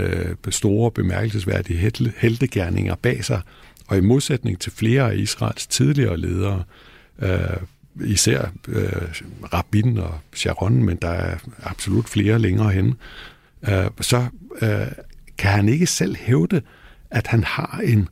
[0.50, 3.40] store bemærkelsesværdige heltegærninger bag sig.
[3.86, 6.64] Og i modsætning til flere af Israels tidligere ledere,
[8.00, 8.92] især øh,
[9.52, 12.94] Rabin og Sharon, men der er absolut flere længere hen,
[13.68, 14.26] øh, så
[14.62, 14.86] øh,
[15.38, 16.62] kan han ikke selv hævde,
[17.10, 18.08] at han har en,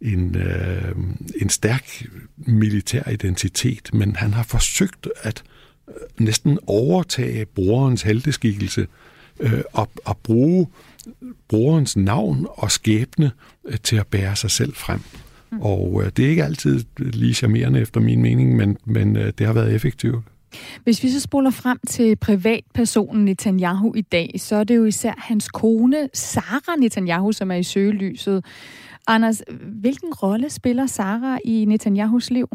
[0.00, 0.94] en, øh,
[1.40, 2.06] en stærk
[2.36, 5.42] militær identitet, men han har forsøgt at
[5.88, 8.86] øh, næsten overtage brorens helteskikkelse
[9.40, 10.66] øh, og, og bruge
[11.48, 13.32] brorens navn og skæbne
[13.64, 15.00] øh, til at bære sig selv frem.
[15.52, 15.60] Mm.
[15.60, 19.46] Og øh, det er ikke altid lige charmerende efter min mening, men, men øh, det
[19.46, 20.24] har været effektivt.
[20.84, 25.14] Hvis vi så spoler frem til privatpersonen Netanyahu i dag, så er det jo især
[25.18, 28.44] hans kone, Sara Netanyahu, som er i søgelyset.
[29.06, 29.42] Anders,
[29.80, 32.48] hvilken rolle spiller Sara i Netanyahus liv?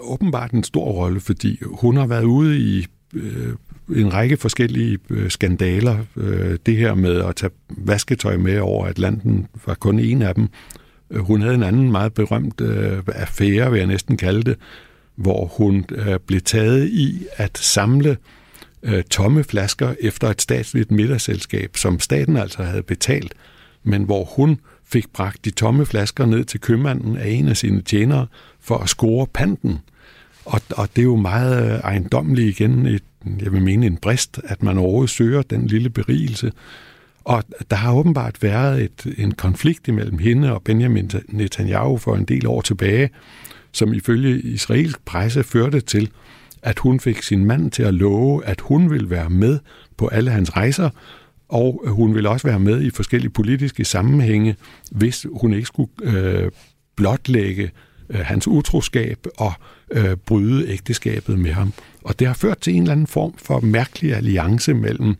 [0.00, 3.54] Åbenbart en stor rolle, fordi hun har været ude i øh,
[3.96, 5.98] en række forskellige øh, skandaler.
[6.16, 10.48] Øh, det her med at tage vasketøj med over Atlanten var kun en af dem.
[11.10, 14.56] Øh, hun havde en anden meget berømt øh, affære, vil jeg næsten kalde det,
[15.16, 18.16] hvor hun øh, blev taget i at samle
[18.82, 23.34] øh, tomme flasker efter et statsligt middagsselskab, som staten altså havde betalt,
[23.84, 27.82] men hvor hun fik bragt de tomme flasker ned til købmanden af en af sine
[27.82, 28.26] tjenere
[28.60, 29.78] for at score panten.
[30.44, 33.02] Og, og det er jo meget øh, ejendommeligt igen, et,
[33.42, 36.52] jeg vil mene en brist, at man overhovedet søger den lille berigelse.
[37.24, 42.24] Og der har åbenbart været et, en konflikt imellem hende og Benjamin Netanyahu for en
[42.24, 43.10] del år tilbage,
[43.72, 46.10] som ifølge israelsk presse førte til,
[46.62, 49.58] at hun fik sin mand til at love, at hun ville være med
[49.96, 50.90] på alle hans rejser,
[51.48, 54.56] og hun ville også være med i forskellige politiske sammenhænge,
[54.90, 56.50] hvis hun ikke skulle øh,
[56.96, 57.70] blotlægge
[58.10, 59.52] øh, hans utroskab og
[59.90, 61.72] øh, bryde ægteskabet med ham.
[62.04, 65.14] Og det har ført til en eller anden form for mærkelig alliance mellem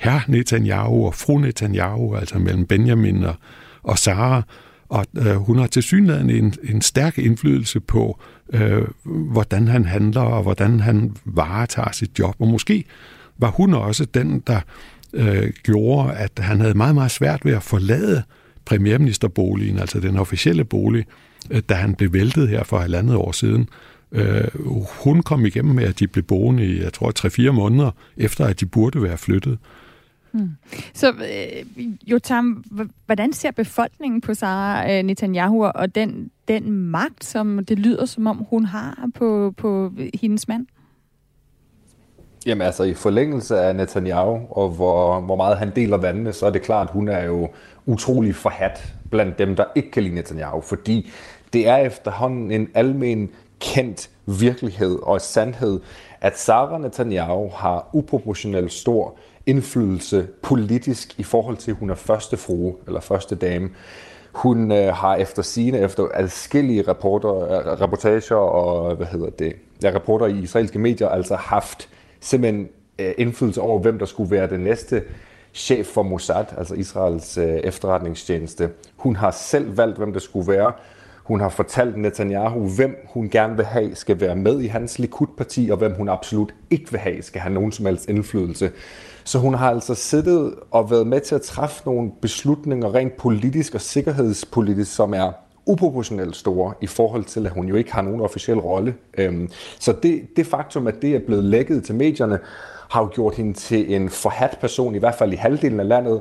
[0.00, 3.34] herr Netanyahu og fru Netanyahu, altså mellem Benjamin og,
[3.82, 4.42] og Sara,
[4.88, 8.20] og øh, hun har til synligheden en, en stærk indflydelse på,
[8.52, 12.34] øh, hvordan han handler og hvordan han varetager sit job.
[12.38, 12.84] Og måske
[13.38, 14.60] var hun også den, der
[15.12, 18.22] øh, gjorde, at han havde meget, meget svært ved at forlade
[18.64, 21.04] premierministerboligen, altså den officielle bolig,
[21.50, 23.68] øh, da han blev væltet her for halvandet år siden.
[24.12, 24.48] Øh,
[25.04, 27.12] hun kom igennem med, at de blev boende i, jeg tror,
[27.48, 29.58] 3-4 måneder, efter at de burde være flyttet.
[30.32, 30.50] Hmm.
[30.94, 32.64] Så øh, Jotam,
[33.06, 38.26] hvordan ser befolkningen på Sara øh, Netanyahu og den, den magt, som det lyder som
[38.26, 40.66] om hun har på, på hendes mand?
[42.46, 46.50] Jamen altså i forlængelse af Netanyahu, og hvor, hvor meget han deler vandene, så er
[46.50, 47.48] det klart, at hun er jo
[47.86, 51.10] utrolig forhat blandt dem, der ikke kan lide Netanyahu, fordi
[51.52, 55.80] det er efterhånden en almen kendt virkelighed og sandhed,
[56.20, 59.16] at Sarah Netanyahu har uproportionelt stor
[59.46, 63.70] indflydelse politisk i forhold til, at hun er første frue eller første dame.
[64.32, 69.90] Hun øh, har efter sine, efter adskillige rapporter, øh, reportager og hvad hedder det, ja,
[69.94, 71.88] reporter i israelske medier, altså haft
[72.20, 72.68] simpelthen
[72.98, 75.02] øh, indflydelse over, hvem der skulle være den næste
[75.54, 78.70] chef for Mossad, altså Israels øh, efterretningstjeneste.
[78.96, 80.72] Hun har selv valgt, hvem det skulle være.
[81.24, 85.68] Hun har fortalt Netanyahu, hvem hun gerne vil have skal være med i hans Likud-parti,
[85.70, 88.70] og hvem hun absolut ikke vil have skal have nogen som helst indflydelse.
[89.24, 93.74] Så hun har altså siddet og været med til at træffe nogle beslutninger rent politisk
[93.74, 95.32] og sikkerhedspolitisk, som er
[95.66, 98.94] uproportionelt store i forhold til, at hun jo ikke har nogen officiel rolle.
[99.18, 102.38] Øhm, så det, det faktum, at det er blevet lækket til medierne,
[102.90, 106.20] har jo gjort hende til en forhat person, i hvert fald i halvdelen af landet.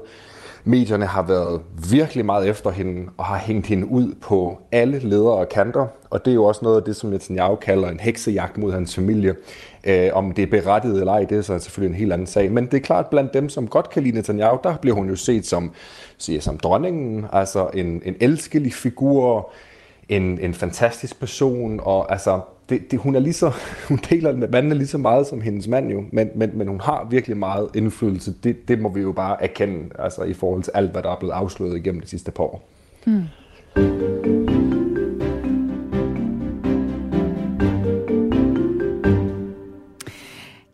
[0.64, 5.34] Medierne har været virkelig meget efter hende og har hængt hende ud på alle ledere
[5.34, 5.88] og kanter.
[6.10, 8.96] Og det er jo også noget af det, som Netanyahu kalder en heksejagt mod hans
[8.96, 9.36] familie.
[9.84, 12.52] Øh, om det er berettiget eller ej, det er så selvfølgelig en helt anden sag.
[12.52, 15.16] Men det er klart, blandt dem, som godt kan lide Netanyahu, der bliver hun jo
[15.16, 15.72] set som,
[16.18, 19.52] siger, som dronningen, altså en, en elskelig figur,
[20.10, 23.52] en, en fantastisk person, og altså, det, det, hun, er lige så,
[23.90, 26.82] hun deler med vandene lige så meget som hendes mand jo, men, men, men hun
[26.82, 28.34] har virkelig meget indflydelse.
[28.44, 31.20] Det, det må vi jo bare erkende, altså i forhold til alt, hvad der er
[31.20, 32.62] blevet afsløret igennem de sidste par år.
[33.06, 33.24] Mm.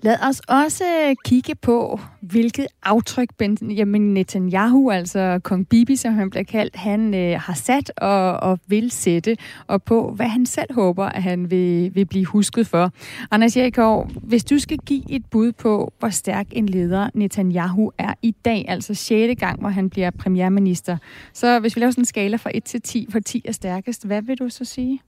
[0.05, 6.43] Lad os også kigge på, hvilket aftryk Benjamin Netanyahu, altså kong Bibi, som han bliver
[6.43, 9.37] kaldt, han øh, har sat og, og vil sætte,
[9.67, 12.91] og på, hvad han selv håber, at han vil, vil blive husket for.
[13.31, 18.13] Anders Jerikov, hvis du skal give et bud på, hvor stærk en leder Netanyahu er
[18.21, 19.39] i dag, altså 6.
[19.39, 20.97] gang, hvor han bliver premierminister,
[21.33, 24.05] så hvis vi laver sådan en skala fra 1 til 10, hvor 10 er stærkest,
[24.05, 24.99] hvad vil du så sige?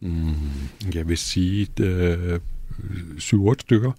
[0.00, 0.34] Mm,
[0.94, 2.40] jeg vil sige øh,
[3.18, 3.92] 7-8 stykker.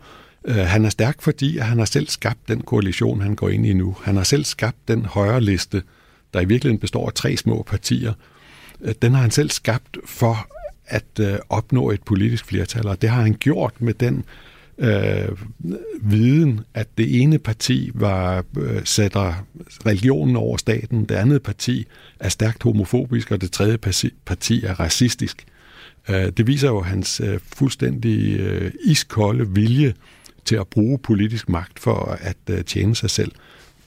[0.48, 3.74] Øh, han er stærk, fordi han har selv skabt den koalition, han går ind i
[3.74, 3.96] nu.
[4.04, 5.82] Han har selv skabt den højre liste,
[6.34, 8.14] der i virkeligheden består af tre små partier.
[8.82, 10.48] Øh, den har han selv skabt for
[10.88, 14.26] at øh, opnå et politisk flertal, og det har han gjort med den
[14.78, 15.30] øh,
[16.02, 19.46] viden, at det ene parti var øh, sætter
[19.86, 21.88] religionen over staten, det andet parti
[22.20, 23.78] er stærkt homofobisk, og det tredje
[24.26, 25.46] parti er racistisk.
[26.10, 29.93] Øh, det viser jo hans øh, fuldstændig øh, iskolde vilje
[30.46, 33.32] til at bruge politisk magt for at øh, tjene sig selv.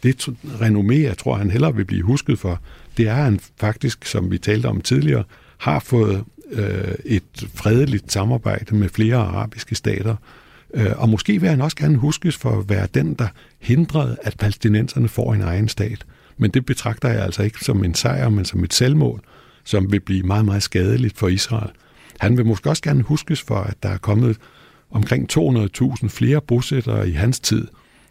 [0.02, 2.60] Det renommé, jeg tror, han hellere vil blive husket for,
[2.96, 5.24] det er, at han faktisk, som vi talte om tidligere,
[5.58, 10.16] har fået øh, et fredeligt samarbejde med flere arabiske stater,
[10.74, 13.28] øh, og måske vil han også gerne huskes for at være den, der
[13.58, 16.06] hindrede, at palæstinenserne får en egen stat.
[16.36, 19.20] Men det betragter jeg altså ikke som en sejr, men som et selvmål,
[19.64, 21.70] som vil blive meget, meget skadeligt for Israel.
[22.18, 24.36] Han vil måske også gerne huskes for, at der er kommet
[24.90, 27.68] omkring 200.000 flere bosættere i hans tid.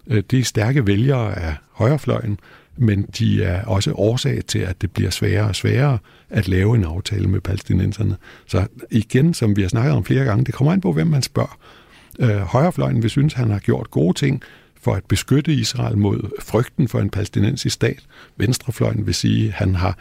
[0.07, 2.39] Øh, det er stærke vælgere af højrefløjen,
[2.77, 5.97] men de er også årsag til, at det bliver sværere og sværere
[6.29, 8.17] at lave en aftale med palæstinenserne.
[8.47, 11.21] Så igen, som vi har snakket om flere gange, det kommer an på, hvem man
[11.21, 11.57] spørger.
[12.19, 14.41] Øh, højrefløjen vil synes, at han har gjort gode ting
[14.81, 18.05] for at beskytte Israel mod frygten for en palæstinensisk stat.
[18.37, 19.97] Venstrefløjen vil sige, at han har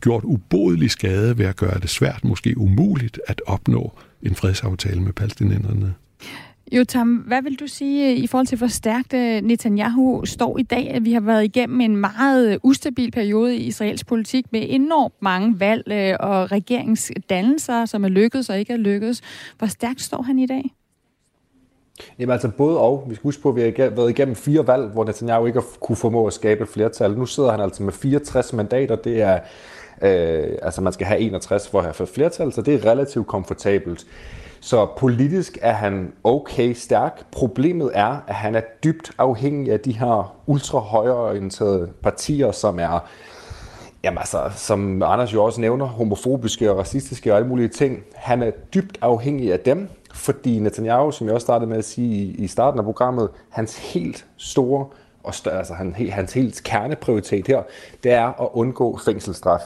[0.00, 5.12] gjort ubodelig skade ved at gøre det svært, måske umuligt, at opnå en fredsaftale med
[5.12, 5.94] palæstinenserne.
[6.72, 10.62] Jotam, hvad vil du sige øh, i forhold til, hvor stærkt øh, Netanyahu står i
[10.62, 10.98] dag?
[11.02, 15.60] Vi har været igennem en meget øh, ustabil periode i Israels politik med enormt mange
[15.60, 19.20] valg og regeringsdannelser, som er lykkedes og ikke er lykkedes.
[19.58, 20.74] Hvor stærkt står han i dag?
[22.18, 23.06] Jamen altså både og.
[23.08, 25.66] Vi skal huske på, at vi har været igennem fire valg, hvor Netanyahu ikke har
[25.80, 27.18] kunne formå at skabe et flertal.
[27.18, 28.96] Nu sidder han altså med 64 mandater.
[28.96, 29.40] Det er,
[30.02, 33.26] øh, altså man skal have 61 for at have fået flertal, så det er relativt
[33.26, 34.06] komfortabelt.
[34.64, 37.26] Så politisk er han okay stærk.
[37.32, 43.08] Problemet er, at han er dybt afhængig af de her ultra højreorienterede partier, som er
[44.04, 48.02] Jamen altså, som Anders jo også nævner, homofobiske og racistiske og alle mulige ting.
[48.14, 52.24] Han er dybt afhængig af dem, fordi Netanyahu, som jeg også startede med at sige
[52.24, 54.86] i starten af programmet, hans helt store
[55.24, 55.74] og større, altså
[56.10, 57.62] hans helt kerneprioritet her,
[58.02, 59.60] det er at undgå fængselsstraf.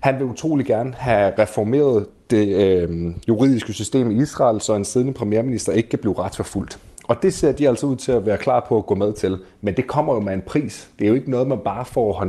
[0.00, 5.12] Han vil utrolig gerne have reformeret det øh, juridiske system i Israel, så en siddende
[5.12, 6.78] premierminister ikke kan blive retsforfulgt.
[7.08, 9.38] Og det ser de altså ud til at være klar på at gå med til.
[9.60, 10.88] Men det kommer jo med en pris.
[10.98, 12.26] Det er jo ikke noget, man bare får,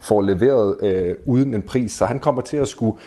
[0.00, 1.92] får leveret øh, uden en pris.
[1.92, 2.98] Så han kommer til at skulle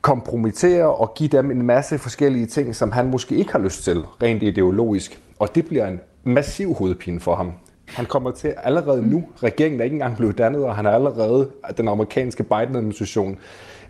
[0.00, 4.02] kompromittere og give dem en masse forskellige ting, som han måske ikke har lyst til,
[4.22, 5.20] rent ideologisk.
[5.38, 7.52] Og det bliver en massiv hovedpine for ham.
[7.86, 11.50] Han kommer til allerede nu, regeringen er ikke engang blevet dannet, og han er allerede
[11.76, 13.38] den amerikanske Biden-administration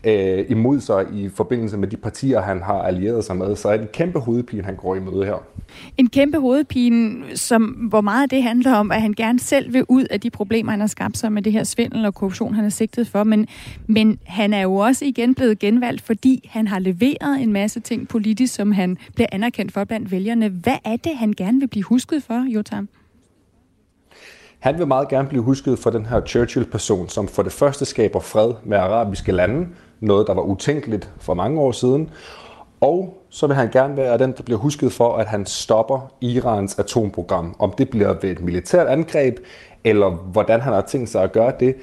[0.05, 3.57] øh, imod sig i forbindelse med de partier, han har allieret sig med.
[3.57, 5.45] Så er det en kæmpe hovedpine, han går i møde her.
[5.97, 10.05] En kæmpe hovedpine, som, hvor meget det handler om, at han gerne selv vil ud
[10.11, 12.69] af de problemer, han har skabt sig med det her svindel og korruption, han er
[12.69, 13.25] sigtet for.
[13.25, 13.47] Men,
[13.87, 18.09] men han er jo også igen blevet genvalgt, fordi han har leveret en masse ting
[18.09, 20.49] politisk, som han bliver anerkendt for blandt vælgerne.
[20.49, 22.89] Hvad er det, han gerne vil blive husket for, Jotam?
[24.59, 28.21] Han vil meget gerne blive husket for den her Churchill-person, som for det første skaber
[28.21, 29.67] fred med arabiske lande,
[30.01, 32.11] noget der var utænkeligt for mange år siden,
[32.81, 36.79] og så vil han gerne være den, der bliver husket for, at han stopper Irans
[36.79, 37.57] atomprogram.
[37.59, 39.39] Om det bliver ved et militært angreb,
[39.85, 41.77] eller hvordan han har tænkt sig at gøre det,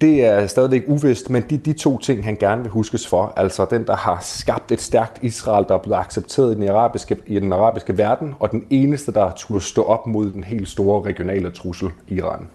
[0.00, 3.66] det er stadigvæk uvist, men de, de to ting, han gerne vil huskes for, altså
[3.70, 7.40] den, der har skabt et stærkt Israel, der er blevet accepteret i den arabiske, i
[7.40, 11.50] den arabiske verden, og den eneste, der turde stå op mod den helt store regionale
[11.50, 12.48] trussel, Iran.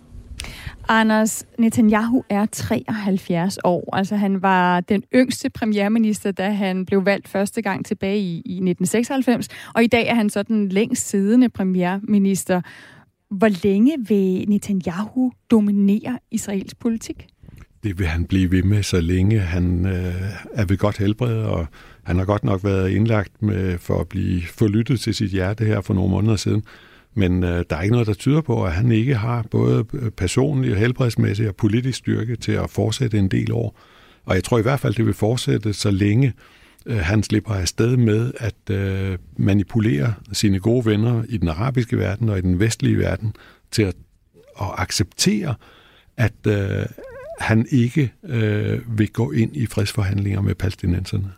[0.93, 3.95] Anders Netanyahu er 73 år.
[3.95, 8.53] Altså han var den yngste premierminister, da han blev valgt første gang tilbage i, i
[8.53, 12.61] 1996, og i dag er han så den længst siddende premierminister.
[13.29, 17.27] Hvor længe vil Netanyahu dominere Israels politik?
[17.83, 20.13] Det vil han blive ved med, så længe han øh,
[20.53, 21.67] er ved godt helbred, og
[22.03, 25.81] han har godt nok været indlagt med, for at blive forlyttet til sit hjerte her
[25.81, 26.63] for nogle måneder siden.
[27.13, 30.11] Men øh, der er ikke noget, der tyder på, at han ikke har både øh,
[30.11, 33.79] personlig og helbredsmæssig og politisk styrke til at fortsætte en del år.
[34.25, 36.33] Og jeg tror i hvert fald, det vil fortsætte, så længe
[36.85, 42.29] øh, han slipper afsted med at øh, manipulere sine gode venner i den arabiske verden
[42.29, 43.33] og i den vestlige verden
[43.71, 43.95] til at,
[44.61, 45.55] at acceptere,
[46.17, 46.85] at øh,
[47.39, 51.31] han ikke øh, vil gå ind i fredsforhandlinger med palæstinenserne.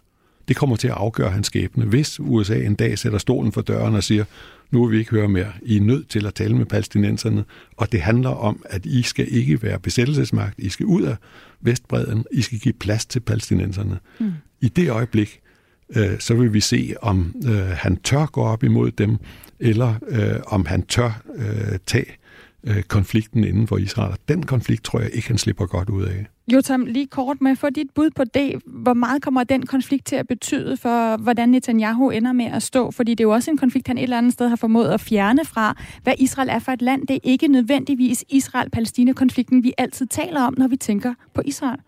[0.48, 1.86] Det kommer til at afgøre hans skæbne.
[1.86, 4.26] Hvis USA en dag sætter stolen for døren og siger,
[4.72, 5.52] nu vil vi ikke høre mere.
[5.62, 7.44] I er nødt til at tale med palæstinenserne,
[7.78, 10.60] og det handler om, at I skal ikke være besættelsesmagt.
[10.60, 11.16] I skal ud af
[11.62, 12.26] Vestbreden.
[12.32, 14.00] I skal give plads til palæstinenserne.
[14.20, 14.32] Mm.
[14.62, 15.39] I det øjeblik,
[15.96, 19.18] øh, så vil vi se, om øh, han tør gå op imod dem,
[19.60, 22.06] eller øh, om han tør øh, tage
[22.68, 24.16] øh, konflikten inden for Israel.
[24.28, 26.26] Den konflikt tror jeg ikke, han slipper godt ud af.
[26.47, 28.61] Jotam, lige kort med for dit bud på det.
[28.66, 32.91] Hvor meget kommer den konflikt til at betyde for, hvordan Netanyahu ender med at stå?
[32.91, 35.01] Fordi det er jo også en konflikt, han et eller andet sted har formået at
[35.01, 37.07] fjerne fra, hvad Israel er for et land.
[37.07, 41.80] Det er ikke nødvendigvis Israel-Palæstina-konflikten, vi altid taler om, når vi tænker på Israel.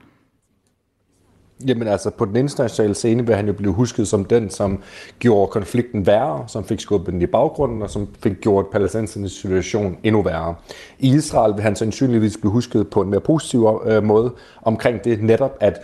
[1.67, 4.83] Jamen altså, på den internationale scene vil han jo blive husket som den, som
[5.19, 9.97] gjorde konflikten værre, som fik skubbet den i baggrunden, og som fik gjort palæstinensernes situation
[10.03, 10.55] endnu værre.
[10.99, 14.31] I Israel vil han sandsynligvis blive husket på en mere positiv øh, måde
[14.61, 15.81] omkring det netop, at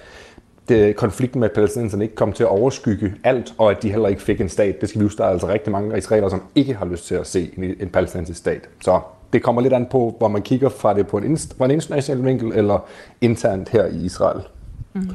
[0.69, 4.21] det, konflikten med palæstinenserne ikke kom til at overskygge alt, og at de heller ikke
[4.21, 4.81] fik en stat.
[4.81, 7.15] Det skal vi huske, der er altså rigtig mange israelere, som ikke har lyst til
[7.15, 8.69] at se en, en palæstinensisk stat.
[8.81, 8.99] Så
[9.33, 12.25] det kommer lidt an på, hvor man kigger fra det på en, fra en international
[12.25, 12.85] vinkel, eller
[13.21, 14.41] internt her i Israel.
[14.93, 15.09] Mm.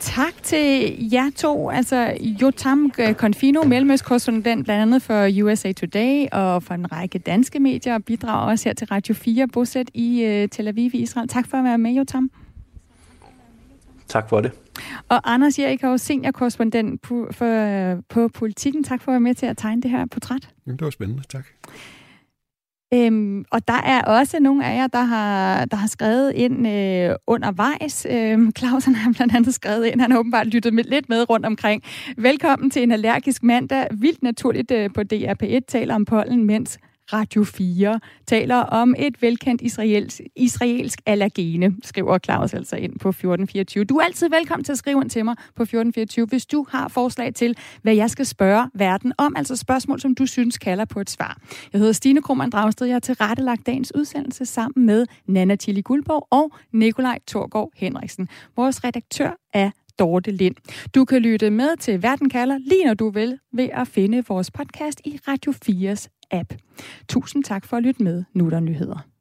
[0.00, 6.74] Tak til jer to, altså Jotam Confino, mellemøstkorrespondent blandt andet for USA Today og for
[6.74, 10.68] en række danske medier, og bidrager også her til Radio 4, bosat i uh, Tel
[10.68, 11.28] Aviv i Israel.
[11.28, 12.30] Tak for at være med, Jotam.
[14.08, 14.52] Tak for det.
[15.08, 18.84] Og Anders Jerikov, seniorkorrespondent på, for, på Politikken.
[18.84, 20.48] Tak for at være med til at tegne det her portræt.
[20.66, 21.46] Jamen, det var spændende, tak.
[22.94, 27.16] Øhm, og der er også nogle af jer, der har, der har skrevet ind øh,
[27.26, 28.06] undervejs.
[28.10, 31.30] Øhm, Claus han har blandt andet skrevet ind, han har åbenbart lyttet med, lidt med
[31.30, 31.82] rundt omkring.
[32.16, 33.86] Velkommen til en allergisk mandag.
[33.90, 36.78] Vildt naturligt øh, på DRP1 taler om pollen, mens
[37.12, 43.84] Radio 4 taler om et velkendt israelsk, israelsk allergene, skriver Claus altså ind på 1424.
[43.84, 46.88] Du er altid velkommen til at skrive ind til mig på 1424, hvis du har
[46.88, 51.00] forslag til, hvad jeg skal spørge verden om, altså spørgsmål, som du synes kalder på
[51.00, 51.38] et svar.
[51.72, 56.26] Jeg hedder Stine Krohmann Dragsted, jeg har tilrettelagt dagens udsendelse sammen med Nana Tilly Guldborg
[56.30, 58.28] og Nikolaj Torgård Henriksen.
[58.56, 60.54] Vores redaktør er Dorte Lind.
[60.94, 64.50] Du kan lytte med til Verden kalder lige når du vil ved at finde vores
[64.50, 66.54] podcast i Radio 4's app.
[67.08, 68.24] Tusind tak for at lytte med.
[68.34, 69.11] Nu er der nyheder.